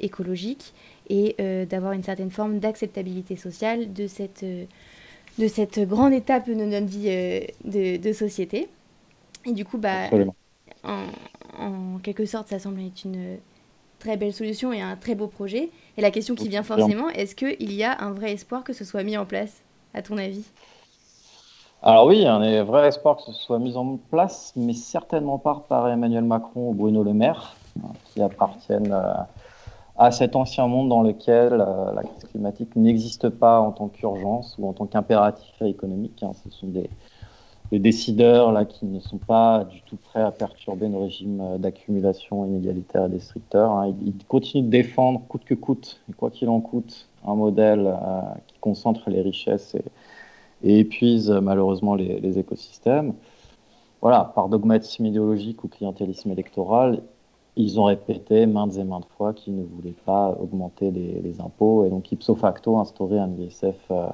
écologique 0.00 0.72
et 1.10 1.36
d'avoir 1.68 1.92
une 1.92 2.02
certaine 2.02 2.30
forme 2.30 2.58
d'acceptabilité 2.58 3.36
sociale 3.36 3.92
de 3.92 4.06
cette, 4.06 4.42
de 4.42 5.48
cette 5.48 5.80
grande 5.80 6.14
étape 6.14 6.48
de 6.48 6.54
notre 6.54 6.86
vie 6.86 7.10
de, 7.62 8.12
société. 8.14 8.68
Et 9.44 9.52
du 9.52 9.66
coup, 9.66 9.76
bah, 9.76 10.08
en, 10.82 11.04
en 11.58 11.98
quelque 11.98 12.26
sorte, 12.26 12.48
ça 12.48 12.58
semble 12.58 12.80
être 12.80 13.04
une 13.04 13.38
très 13.98 14.16
belle 14.16 14.32
solution 14.32 14.72
et 14.72 14.80
un 14.80 14.96
très 14.96 15.14
beau 15.14 15.28
projet. 15.28 15.70
Et 15.96 16.00
la 16.00 16.10
question 16.10 16.34
qui 16.34 16.48
vient 16.48 16.62
forcément, 16.62 17.08
est-ce 17.10 17.34
qu'il 17.34 17.72
y 17.72 17.84
a 17.84 18.02
un 18.02 18.12
vrai 18.12 18.32
espoir 18.32 18.64
que 18.64 18.72
ce 18.72 18.84
soit 18.84 19.04
mis 19.04 19.16
en 19.16 19.24
place, 19.24 19.62
à 19.94 20.02
ton 20.02 20.18
avis? 20.18 20.44
Alors 21.82 22.06
oui, 22.06 22.16
il 22.18 22.22
y 22.22 22.26
a 22.26 22.34
un 22.34 22.64
vrai 22.64 22.88
espoir 22.88 23.16
que 23.16 23.22
ce 23.22 23.32
soit 23.32 23.58
mis 23.58 23.76
en 23.76 23.98
place, 24.10 24.52
mais 24.56 24.72
certainement 24.72 25.38
pas 25.38 25.64
par 25.68 25.88
Emmanuel 25.88 26.24
Macron 26.24 26.70
ou 26.70 26.74
Bruno 26.74 27.02
Le 27.02 27.12
Maire, 27.12 27.56
hein, 27.82 27.88
qui 28.06 28.22
appartiennent 28.22 28.92
euh, 28.92 29.14
à 29.96 30.12
cet 30.12 30.36
ancien 30.36 30.68
monde 30.68 30.88
dans 30.88 31.02
lequel 31.02 31.52
euh, 31.52 31.92
la 31.92 32.02
crise 32.02 32.24
climatique 32.30 32.76
n'existe 32.76 33.28
pas 33.28 33.60
en 33.60 33.72
tant 33.72 33.88
qu'urgence 33.88 34.54
ou 34.58 34.68
en 34.68 34.72
tant 34.72 34.86
qu'impératif 34.86 35.60
économique. 35.60 36.22
Hein. 36.22 36.32
Ce 36.44 36.50
sont 36.50 36.68
des, 36.68 36.88
les 37.72 37.78
décideurs 37.78 38.52
là, 38.52 38.66
qui 38.66 38.84
ne 38.84 39.00
sont 39.00 39.16
pas 39.16 39.64
du 39.64 39.80
tout 39.82 39.96
prêts 39.96 40.20
à 40.20 40.30
perturber 40.30 40.88
nos 40.88 41.00
régimes 41.00 41.40
euh, 41.40 41.58
d'accumulation 41.58 42.44
inégalitaire 42.44 43.06
et 43.06 43.08
destructeurs. 43.08 43.72
Hein. 43.72 43.94
Ils, 44.04 44.14
continuent 44.26 44.66
de 44.66 44.70
défendre 44.70 45.22
coûte 45.26 45.44
que 45.44 45.54
coûte, 45.54 46.00
et 46.10 46.12
quoi 46.12 46.30
qu'il 46.30 46.50
en 46.50 46.60
coûte, 46.60 47.08
un 47.26 47.34
modèle 47.34 47.86
euh, 47.86 48.20
qui 48.46 48.58
concentre 48.60 49.08
les 49.08 49.22
richesses 49.22 49.74
et, 50.62 50.78
épuise 50.78 51.30
malheureusement 51.30 51.96
les, 51.96 52.38
écosystèmes. 52.38 53.14
voilà, 54.00 54.30
par 54.34 54.48
dogmatisme 54.48 55.06
idéologique 55.06 55.64
ou 55.64 55.68
clientélisme 55.68 56.30
électoral, 56.30 57.02
ils 57.56 57.80
ont 57.80 57.84
répété 57.84 58.46
maintes 58.46 58.76
et 58.76 58.84
maintes 58.84 59.08
fois 59.16 59.32
qu'ils 59.32 59.56
ne 59.56 59.64
voulaient 59.64 59.96
pas 60.06 60.36
augmenter 60.40 60.90
les, 60.90 61.40
impôts 61.40 61.84
et 61.84 61.90
donc 61.90 62.12
ipso 62.12 62.36
facto 62.36 62.78
instaurer 62.78 63.18
un 63.18 63.30
ISF 63.38 63.74
euh, 63.90 64.06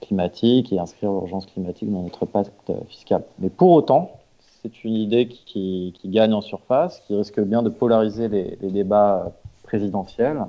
climatique 0.00 0.72
et 0.72 0.78
inscrire 0.78 1.12
l'urgence 1.12 1.46
climatique 1.46 1.90
dans 1.90 2.02
notre 2.02 2.26
pacte 2.26 2.72
fiscal. 2.88 3.24
Mais 3.38 3.50
pour 3.50 3.72
autant, 3.72 4.18
c'est 4.62 4.84
une 4.84 4.94
idée 4.94 5.28
qui, 5.28 5.94
gagne 6.04 6.32
en 6.34 6.40
surface, 6.40 7.00
qui 7.06 7.16
risque 7.16 7.40
bien 7.40 7.62
de 7.62 7.68
polariser 7.68 8.28
les, 8.28 8.56
débats 8.70 9.32
présidentiels. 9.62 10.44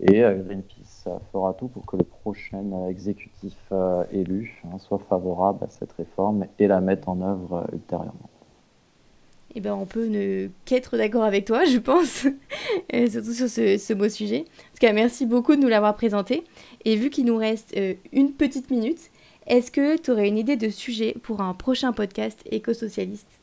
Et 0.00 0.22
euh, 0.22 0.42
Greenpeace 0.42 1.08
fera 1.32 1.54
tout 1.54 1.68
pour 1.68 1.86
que 1.86 1.96
le 1.96 2.04
prochain 2.04 2.88
exécutif 2.88 3.56
euh, 3.72 4.04
élu 4.12 4.62
hein, 4.64 4.78
soit 4.78 4.98
favorable 4.98 5.64
à 5.64 5.68
cette 5.68 5.92
réforme 5.92 6.46
et 6.58 6.66
la 6.66 6.80
mette 6.80 7.08
en 7.08 7.22
œuvre 7.22 7.66
ultérieurement 7.72 8.28
eh 9.58 9.60
ben, 9.60 9.72
on 9.72 9.86
peut 9.86 10.06
ne 10.06 10.48
qu'être 10.66 10.98
d'accord 10.98 11.22
avec 11.22 11.46
toi, 11.46 11.64
je 11.64 11.78
pense, 11.78 12.26
surtout 13.10 13.32
sur 13.32 13.48
ce, 13.48 13.92
beau 13.94 14.10
sujet. 14.10 14.40
En 14.40 14.72
tout 14.74 14.80
cas, 14.80 14.92
merci 14.92 15.24
beaucoup 15.24 15.56
de 15.56 15.62
nous 15.62 15.68
l'avoir 15.68 15.94
présenté. 15.94 16.44
Et 16.84 16.94
vu 16.94 17.08
qu'il 17.08 17.24
nous 17.24 17.38
reste 17.38 17.74
euh, 17.74 17.94
une 18.12 18.32
petite 18.32 18.70
minute, 18.70 19.00
est-ce 19.46 19.70
que 19.70 19.96
tu 19.96 20.10
aurais 20.10 20.28
une 20.28 20.36
idée 20.36 20.56
de 20.56 20.68
sujet 20.68 21.16
pour 21.22 21.40
un 21.40 21.54
prochain 21.54 21.94
podcast 21.94 22.42
éco-socialiste? 22.50 23.40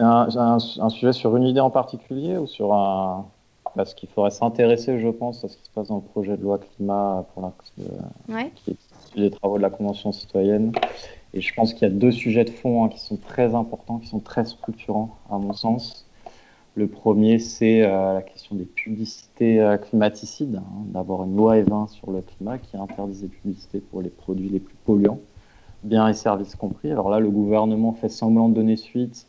Un, 0.00 0.58
sujet 0.90 1.12
sur 1.12 1.36
une 1.36 1.44
idée 1.44 1.60
en 1.60 1.70
particulier 1.70 2.36
ou 2.38 2.48
sur 2.48 2.74
un... 2.74 3.24
Parce 3.76 3.94
qu'il 3.94 4.08
faudrait 4.08 4.30
s'intéresser, 4.30 4.98
je 4.98 5.08
pense, 5.08 5.44
à 5.44 5.48
ce 5.48 5.56
qui 5.56 5.64
se 5.64 5.70
passe 5.70 5.88
dans 5.88 5.96
le 5.96 6.02
projet 6.02 6.36
de 6.36 6.42
loi 6.42 6.58
climat 6.58 7.24
pour 7.32 7.42
la... 7.42 8.34
ouais. 8.34 8.50
qui 8.56 8.72
est 8.72 8.76
les 9.14 9.30
travaux 9.30 9.58
de 9.58 9.62
la 9.62 9.70
Convention 9.70 10.10
citoyenne 10.10 10.72
et 11.38 11.40
je 11.40 11.54
pense 11.54 11.72
qu'il 11.72 11.86
y 11.86 11.90
a 11.90 11.94
deux 11.94 12.10
sujets 12.10 12.44
de 12.44 12.50
fond 12.50 12.84
hein, 12.84 12.88
qui 12.88 12.98
sont 12.98 13.16
très 13.16 13.54
importants, 13.54 13.98
qui 13.98 14.08
sont 14.08 14.18
très 14.18 14.44
structurants, 14.44 15.16
à 15.30 15.38
mon 15.38 15.52
sens. 15.52 16.04
Le 16.74 16.88
premier, 16.88 17.38
c'est 17.38 17.82
euh, 17.82 18.14
la 18.14 18.22
question 18.22 18.56
des 18.56 18.64
publicités 18.64 19.60
euh, 19.60 19.76
climaticides, 19.76 20.56
hein, 20.56 20.84
d'avoir 20.92 21.22
une 21.24 21.36
loi 21.36 21.56
E20 21.56 21.88
sur 21.90 22.10
le 22.10 22.22
climat 22.22 22.58
qui 22.58 22.76
interdit 22.76 23.20
les 23.22 23.28
publicités 23.28 23.78
pour 23.78 24.02
les 24.02 24.10
produits 24.10 24.48
les 24.48 24.58
plus 24.58 24.74
polluants, 24.84 25.20
biens 25.84 26.08
et 26.08 26.14
services 26.14 26.56
compris. 26.56 26.90
Alors 26.90 27.08
là, 27.08 27.20
le 27.20 27.30
gouvernement 27.30 27.92
fait 27.92 28.08
semblant 28.08 28.48
de 28.48 28.54
donner 28.54 28.76
suite 28.76 29.28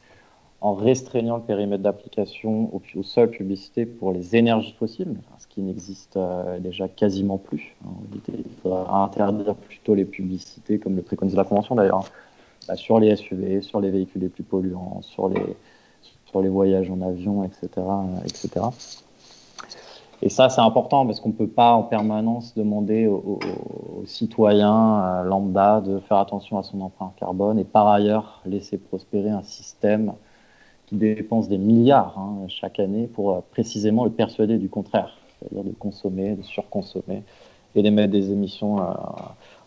en 0.62 0.74
restreignant 0.74 1.38
le 1.38 1.44
périmètre 1.44 1.84
d'application 1.84 2.70
aux, 2.74 3.04
seules 3.04 3.30
publicités 3.30 3.86
pour 3.86 4.12
les 4.12 4.36
énergies 4.36 4.74
fossiles, 4.78 5.16
ce 5.38 5.48
qui 5.48 5.62
n'existe 5.62 6.18
euh, 6.18 6.60
déjà 6.60 6.90
quasiment 6.90 7.38
plus. 7.38 7.76
Réalité, 8.04 8.34
il 8.38 8.62
faudra 8.62 9.04
interdire 9.04 9.56
plutôt 9.56 9.96
les 9.96 10.06
publicités, 10.06 10.80
comme 10.80 10.96
le 10.96 11.02
préconise 11.02 11.36
la 11.36 11.46
Convention 11.46 11.76
d'ailleurs, 11.76 12.04
bah, 12.68 12.76
sur 12.76 13.00
les 13.00 13.16
SUV, 13.16 13.62
sur 13.62 13.80
les 13.80 13.90
véhicules 13.90 14.22
les 14.22 14.30
plus 14.30 14.44
polluants, 14.44 15.02
sur 15.02 15.30
les, 15.30 15.56
sur 16.26 16.42
les 16.42 16.50
voyages 16.50 16.92
en 16.92 17.02
avion, 17.02 17.44
etc. 17.46 17.70
etc. 18.26 18.66
Et 20.22 20.28
ça, 20.28 20.50
c'est 20.50 20.60
important 20.60 21.06
parce 21.06 21.22
qu'on 21.22 21.30
ne 21.30 21.34
peut 21.34 21.48
pas 21.48 21.72
en 21.72 21.84
permanence 21.84 22.54
demander 22.54 23.08
aux, 23.08 23.40
citoyens 24.06 25.02
euh, 25.02 25.24
lambda 25.24 25.82
de 25.82 26.00
faire 26.00 26.18
attention 26.18 26.58
à 26.58 26.64
son 26.64 26.82
empreinte 26.82 27.14
carbone 27.18 27.60
et 27.60 27.64
par 27.64 27.88
ailleurs 27.88 28.42
laisser 28.46 28.78
prospérer 28.78 29.30
un 29.30 29.44
système 29.44 30.14
qui 30.90 30.96
dépense 30.96 31.48
des 31.48 31.60
milliards 31.60 32.18
hein, 32.18 32.48
chaque 32.48 32.80
année 32.80 33.06
pour 33.06 33.32
euh, 33.32 33.40
précisément 33.52 34.06
le 34.06 34.10
persuader 34.10 34.58
du 34.58 34.70
contraire, 34.70 35.16
c'est-à-dire 35.40 35.64
de 35.64 35.76
consommer, 35.78 36.36
de 36.36 36.42
surconsommer 36.42 37.22
et 37.76 37.84
d'émettre 37.84 38.12
des 38.12 38.32
émissions 38.32 38.82
euh, 38.82 38.86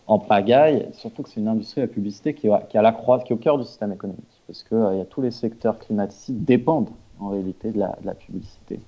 en 0.07 0.19
pagaille. 0.19 0.89
Surtout 0.91 1.23
que 1.23 1.29
c'est 1.29 1.39
une 1.39 1.47
industrie 1.47 1.79
de 1.79 1.85
la 1.85 1.93
publicité 1.93 2.33
qui, 2.33 2.49
qui, 2.69 2.77
a 2.77 2.81
la 2.81 2.91
croix, 2.91 3.19
qui 3.19 3.31
est 3.31 3.35
au 3.35 3.39
cœur 3.39 3.57
du 3.57 3.63
système 3.63 3.93
économique, 3.93 4.41
parce 4.47 4.63
que 4.63 4.75
euh, 4.75 4.97
y 4.97 5.01
a 5.01 5.05
tous 5.05 5.21
les 5.21 5.31
secteurs 5.31 5.79
climatiques 5.79 6.43
dépendent 6.43 6.89
en 7.21 7.29
réalité 7.29 7.71
de 7.71 7.79
la, 7.79 8.13
publicité 8.13 8.81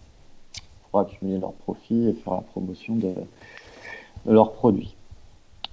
pour 0.92 1.00
accumuler 1.00 1.38
leurs 1.38 1.54
profits 1.54 2.10
et 2.10 2.14
faire 2.14 2.34
la 2.34 2.42
promotion 2.42 2.96
de, 2.96 3.14
leurs 4.26 4.52
produits. 4.52 4.94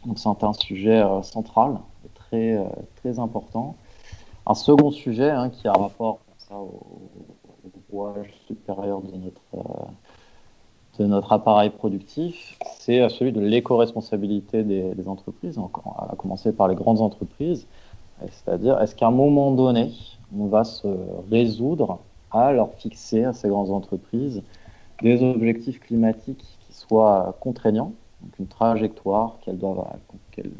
Donc 0.07 0.19
c'est 0.21 0.29
un 0.29 0.53
sujet 0.53 1.03
central 1.23 1.79
et 2.05 2.09
très, 2.15 2.59
très 2.97 3.19
important. 3.19 3.75
Un 4.47 4.55
second 4.55 4.91
sujet 4.91 5.31
hein, 5.31 5.51
qui 5.51 5.67
a 5.67 5.73
rapport 5.73 6.19
au, 6.57 6.81
rouage 7.91 8.33
supérieur 8.47 9.01
de 9.03 9.17
notre, 9.17 9.41
euh, 9.55 9.85
de 10.99 11.07
notre 11.07 11.33
appareil 11.33 11.71
productif, 11.71 12.59
c'est 12.79 13.09
celui 13.09 13.33
de 13.33 13.41
l'éco-responsabilité 13.41 14.63
des, 14.63 15.09
entreprises, 15.09 15.59
à 15.59 16.17
commencer 16.17 16.53
par 16.53 16.69
les 16.69 16.75
grandes 16.75 17.01
entreprises. 17.01 17.67
C'est-à-dire, 18.31 18.81
est-ce 18.81 18.95
qu'à 18.95 19.09
un 19.09 19.13
moment 19.13 19.53
donné, 19.53 19.93
on 20.37 20.47
va 20.47 20.65
se 20.65 20.89
résoudre 21.31 21.99
à 22.31 22.53
leur 22.53 22.73
fixer 22.75 23.25
à 23.25 23.33
ces 23.33 23.49
grandes 23.49 23.71
entreprises 23.71 24.43
des 25.03 25.23
objectifs 25.23 25.81
climatiques 25.81 26.45
qui 26.67 26.73
soient 26.73 27.37
contraignants, 27.41 27.93
donc 28.23 28.39
une 28.39 28.47
trajectoire 28.47 29.39
qu'elles 29.45 29.59
doivent, 29.59 29.85
une 30.39 30.51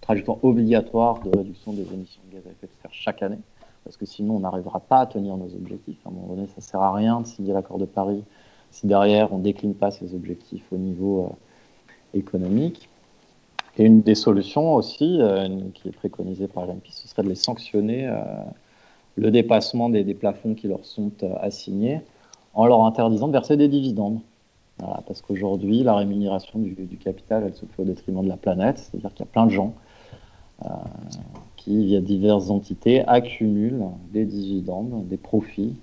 trajectoire 0.00 0.38
obligatoire 0.44 1.20
de 1.20 1.36
réduction 1.36 1.72
des 1.72 1.92
émissions 1.92 2.20
de 2.28 2.34
gaz 2.36 2.46
à 2.46 2.50
effet 2.50 2.66
de 2.66 2.72
serre 2.82 2.92
chaque 2.92 3.22
année 3.22 3.38
parce 3.84 3.96
que 3.96 4.06
sinon 4.06 4.36
on 4.36 4.40
n'arrivera 4.40 4.80
pas 4.80 5.00
à 5.00 5.06
tenir 5.06 5.36
nos 5.36 5.54
objectifs. 5.54 5.98
À 6.04 6.08
un 6.08 6.12
moment 6.12 6.34
donné, 6.34 6.46
ça 6.46 6.54
ne 6.58 6.62
sert 6.62 6.80
à 6.80 6.92
rien 6.92 7.20
de 7.20 7.26
signer 7.26 7.52
l'accord 7.52 7.78
de 7.78 7.84
Paris 7.84 8.22
si 8.70 8.86
derrière 8.86 9.32
on 9.32 9.38
ne 9.38 9.42
décline 9.42 9.74
pas 9.74 9.90
ces 9.90 10.14
objectifs 10.14 10.64
au 10.72 10.76
niveau 10.76 11.24
euh, 11.24 12.18
économique. 12.18 12.88
Et 13.78 13.84
une 13.84 14.02
des 14.02 14.14
solutions 14.14 14.74
aussi, 14.74 15.18
euh, 15.20 15.48
qui 15.74 15.88
est 15.88 15.92
préconisée 15.92 16.46
par 16.46 16.66
Greenpeace, 16.66 17.02
ce 17.02 17.08
serait 17.08 17.22
de 17.22 17.28
les 17.28 17.34
sanctionner 17.34 18.06
euh, 18.06 18.22
le 19.16 19.30
dépassement 19.30 19.88
des, 19.88 20.04
plafonds 20.14 20.54
qui 20.54 20.68
leur 20.68 20.84
sont 20.84 21.12
assignés 21.40 22.00
en 22.54 22.66
leur 22.66 22.84
interdisant 22.84 23.28
de 23.28 23.32
verser 23.32 23.56
des 23.56 23.68
dividendes. 23.68 24.20
parce 24.78 25.22
qu'aujourd'hui, 25.22 25.82
la 25.82 25.94
rémunération 25.94 26.58
du, 26.58 26.98
capital, 26.98 27.44
elle 27.46 27.54
se 27.54 27.64
fait 27.66 27.82
au 27.82 27.84
détriment 27.84 28.22
de 28.22 28.28
la 28.28 28.36
planète, 28.36 28.78
c'est-à-dire 28.78 29.10
qu'il 29.14 29.20
y 29.20 29.28
a 29.28 29.32
plein 29.32 29.46
de 29.46 29.50
gens 29.50 29.74
qui, 31.64 31.84
via 31.84 32.00
diverses 32.00 32.50
entités, 32.50 33.02
accumulent 33.06 33.84
des 34.12 34.24
dividendes, 34.24 35.06
des 35.08 35.16
profits 35.16 35.74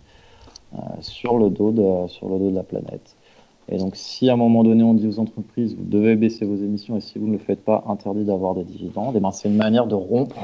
euh, 0.74 0.78
sur, 1.02 1.38
le 1.38 1.50
dos 1.50 1.72
de, 1.72 2.08
sur 2.08 2.30
le 2.30 2.40
dos 2.40 2.50
de 2.52 2.56
la 2.56 2.64
planète. 2.64 3.16
Et 3.72 3.78
donc, 3.78 3.96
si 3.96 4.30
à 4.30 4.34
un 4.34 4.38
moment 4.38 4.64
donné, 4.64 4.84
on 4.84 4.94
dit 4.94 5.08
aux 5.08 5.20
entreprises, 5.20 5.76
vous 5.76 5.86
devez 5.86 6.16
baisser 6.16 6.46
vos 6.46 6.56
émissions, 6.56 6.98
et 6.98 7.02
si 7.02 7.20
vous 7.20 7.28
ne 7.28 7.34
le 7.34 7.38
faites 7.38 7.64
pas, 7.64 7.84
interdit 7.88 8.24
d'avoir 8.24 8.56
des 8.56 8.64
dividendes, 8.64 9.16
et 9.16 9.18
eh 9.18 9.22
ben, 9.22 9.32
c'est 9.32 9.48
une 9.48 9.58
manière 9.58 9.86
de 9.86 9.96
rompre 9.96 10.38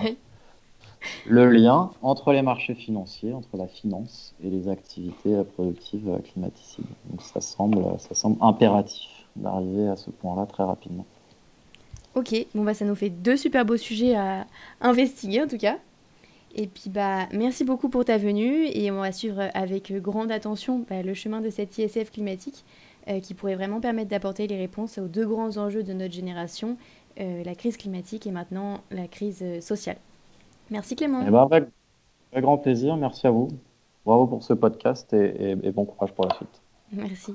le 1.27 1.49
lien 1.49 1.91
entre 2.01 2.33
les 2.33 2.41
marchés 2.41 2.75
financiers, 2.75 3.33
entre 3.33 3.57
la 3.57 3.67
finance 3.67 4.35
et 4.43 4.49
les 4.49 4.67
activités 4.69 5.41
productives 5.55 6.19
climaticides. 6.23 6.85
Donc, 7.09 7.21
ça 7.21 7.41
semble, 7.41 7.83
ça 7.99 8.13
semble 8.13 8.37
impératif 8.41 9.09
d'arriver 9.35 9.87
à 9.87 9.95
ce 9.95 10.11
point-là 10.11 10.45
très 10.45 10.63
rapidement. 10.63 11.05
Ok, 12.15 12.33
bon 12.55 12.63
bah 12.63 12.73
ça 12.73 12.85
nous 12.85 12.95
fait 12.95 13.09
deux 13.09 13.35
super 13.35 13.65
beaux 13.65 13.77
sujets 13.77 14.15
à 14.15 14.47
investiguer 14.79 15.43
en 15.43 15.47
tout 15.47 15.57
cas. 15.57 15.77
Et 16.55 16.67
puis 16.67 16.89
bah 16.89 17.27
merci 17.33 17.65
beaucoup 17.65 17.89
pour 17.89 18.05
ta 18.05 18.17
venue 18.17 18.67
et 18.67 18.89
on 18.89 19.01
va 19.01 19.11
suivre 19.11 19.49
avec 19.53 19.91
grande 20.01 20.31
attention 20.31 20.85
bah, 20.89 21.01
le 21.01 21.13
chemin 21.13 21.41
de 21.41 21.49
cette 21.49 21.77
ISF 21.77 22.11
climatique 22.11 22.63
euh, 23.09 23.19
qui 23.19 23.33
pourrait 23.33 23.55
vraiment 23.55 23.81
permettre 23.81 24.09
d'apporter 24.09 24.47
les 24.47 24.57
réponses 24.57 24.97
aux 24.97 25.07
deux 25.07 25.27
grands 25.27 25.57
enjeux 25.57 25.83
de 25.83 25.91
notre 25.91 26.13
génération, 26.13 26.77
euh, 27.19 27.43
la 27.43 27.53
crise 27.53 27.75
climatique 27.75 28.25
et 28.25 28.31
maintenant 28.31 28.79
la 28.91 29.07
crise 29.07 29.43
sociale. 29.59 29.97
Merci 30.71 30.95
Clément. 30.95 31.21
Eh 31.27 31.29
ben, 31.29 31.47
avec, 31.51 31.65
grand 32.37 32.57
plaisir, 32.57 32.95
merci 32.95 33.27
à 33.27 33.31
vous. 33.31 33.49
Bravo 34.05 34.25
pour 34.27 34.41
ce 34.41 34.53
podcast 34.53 35.11
et 35.13 35.55
bon 35.71 35.83
courage 35.83 36.13
pour 36.13 36.25
la 36.25 36.35
suite. 36.35 36.61
Merci. 36.93 37.33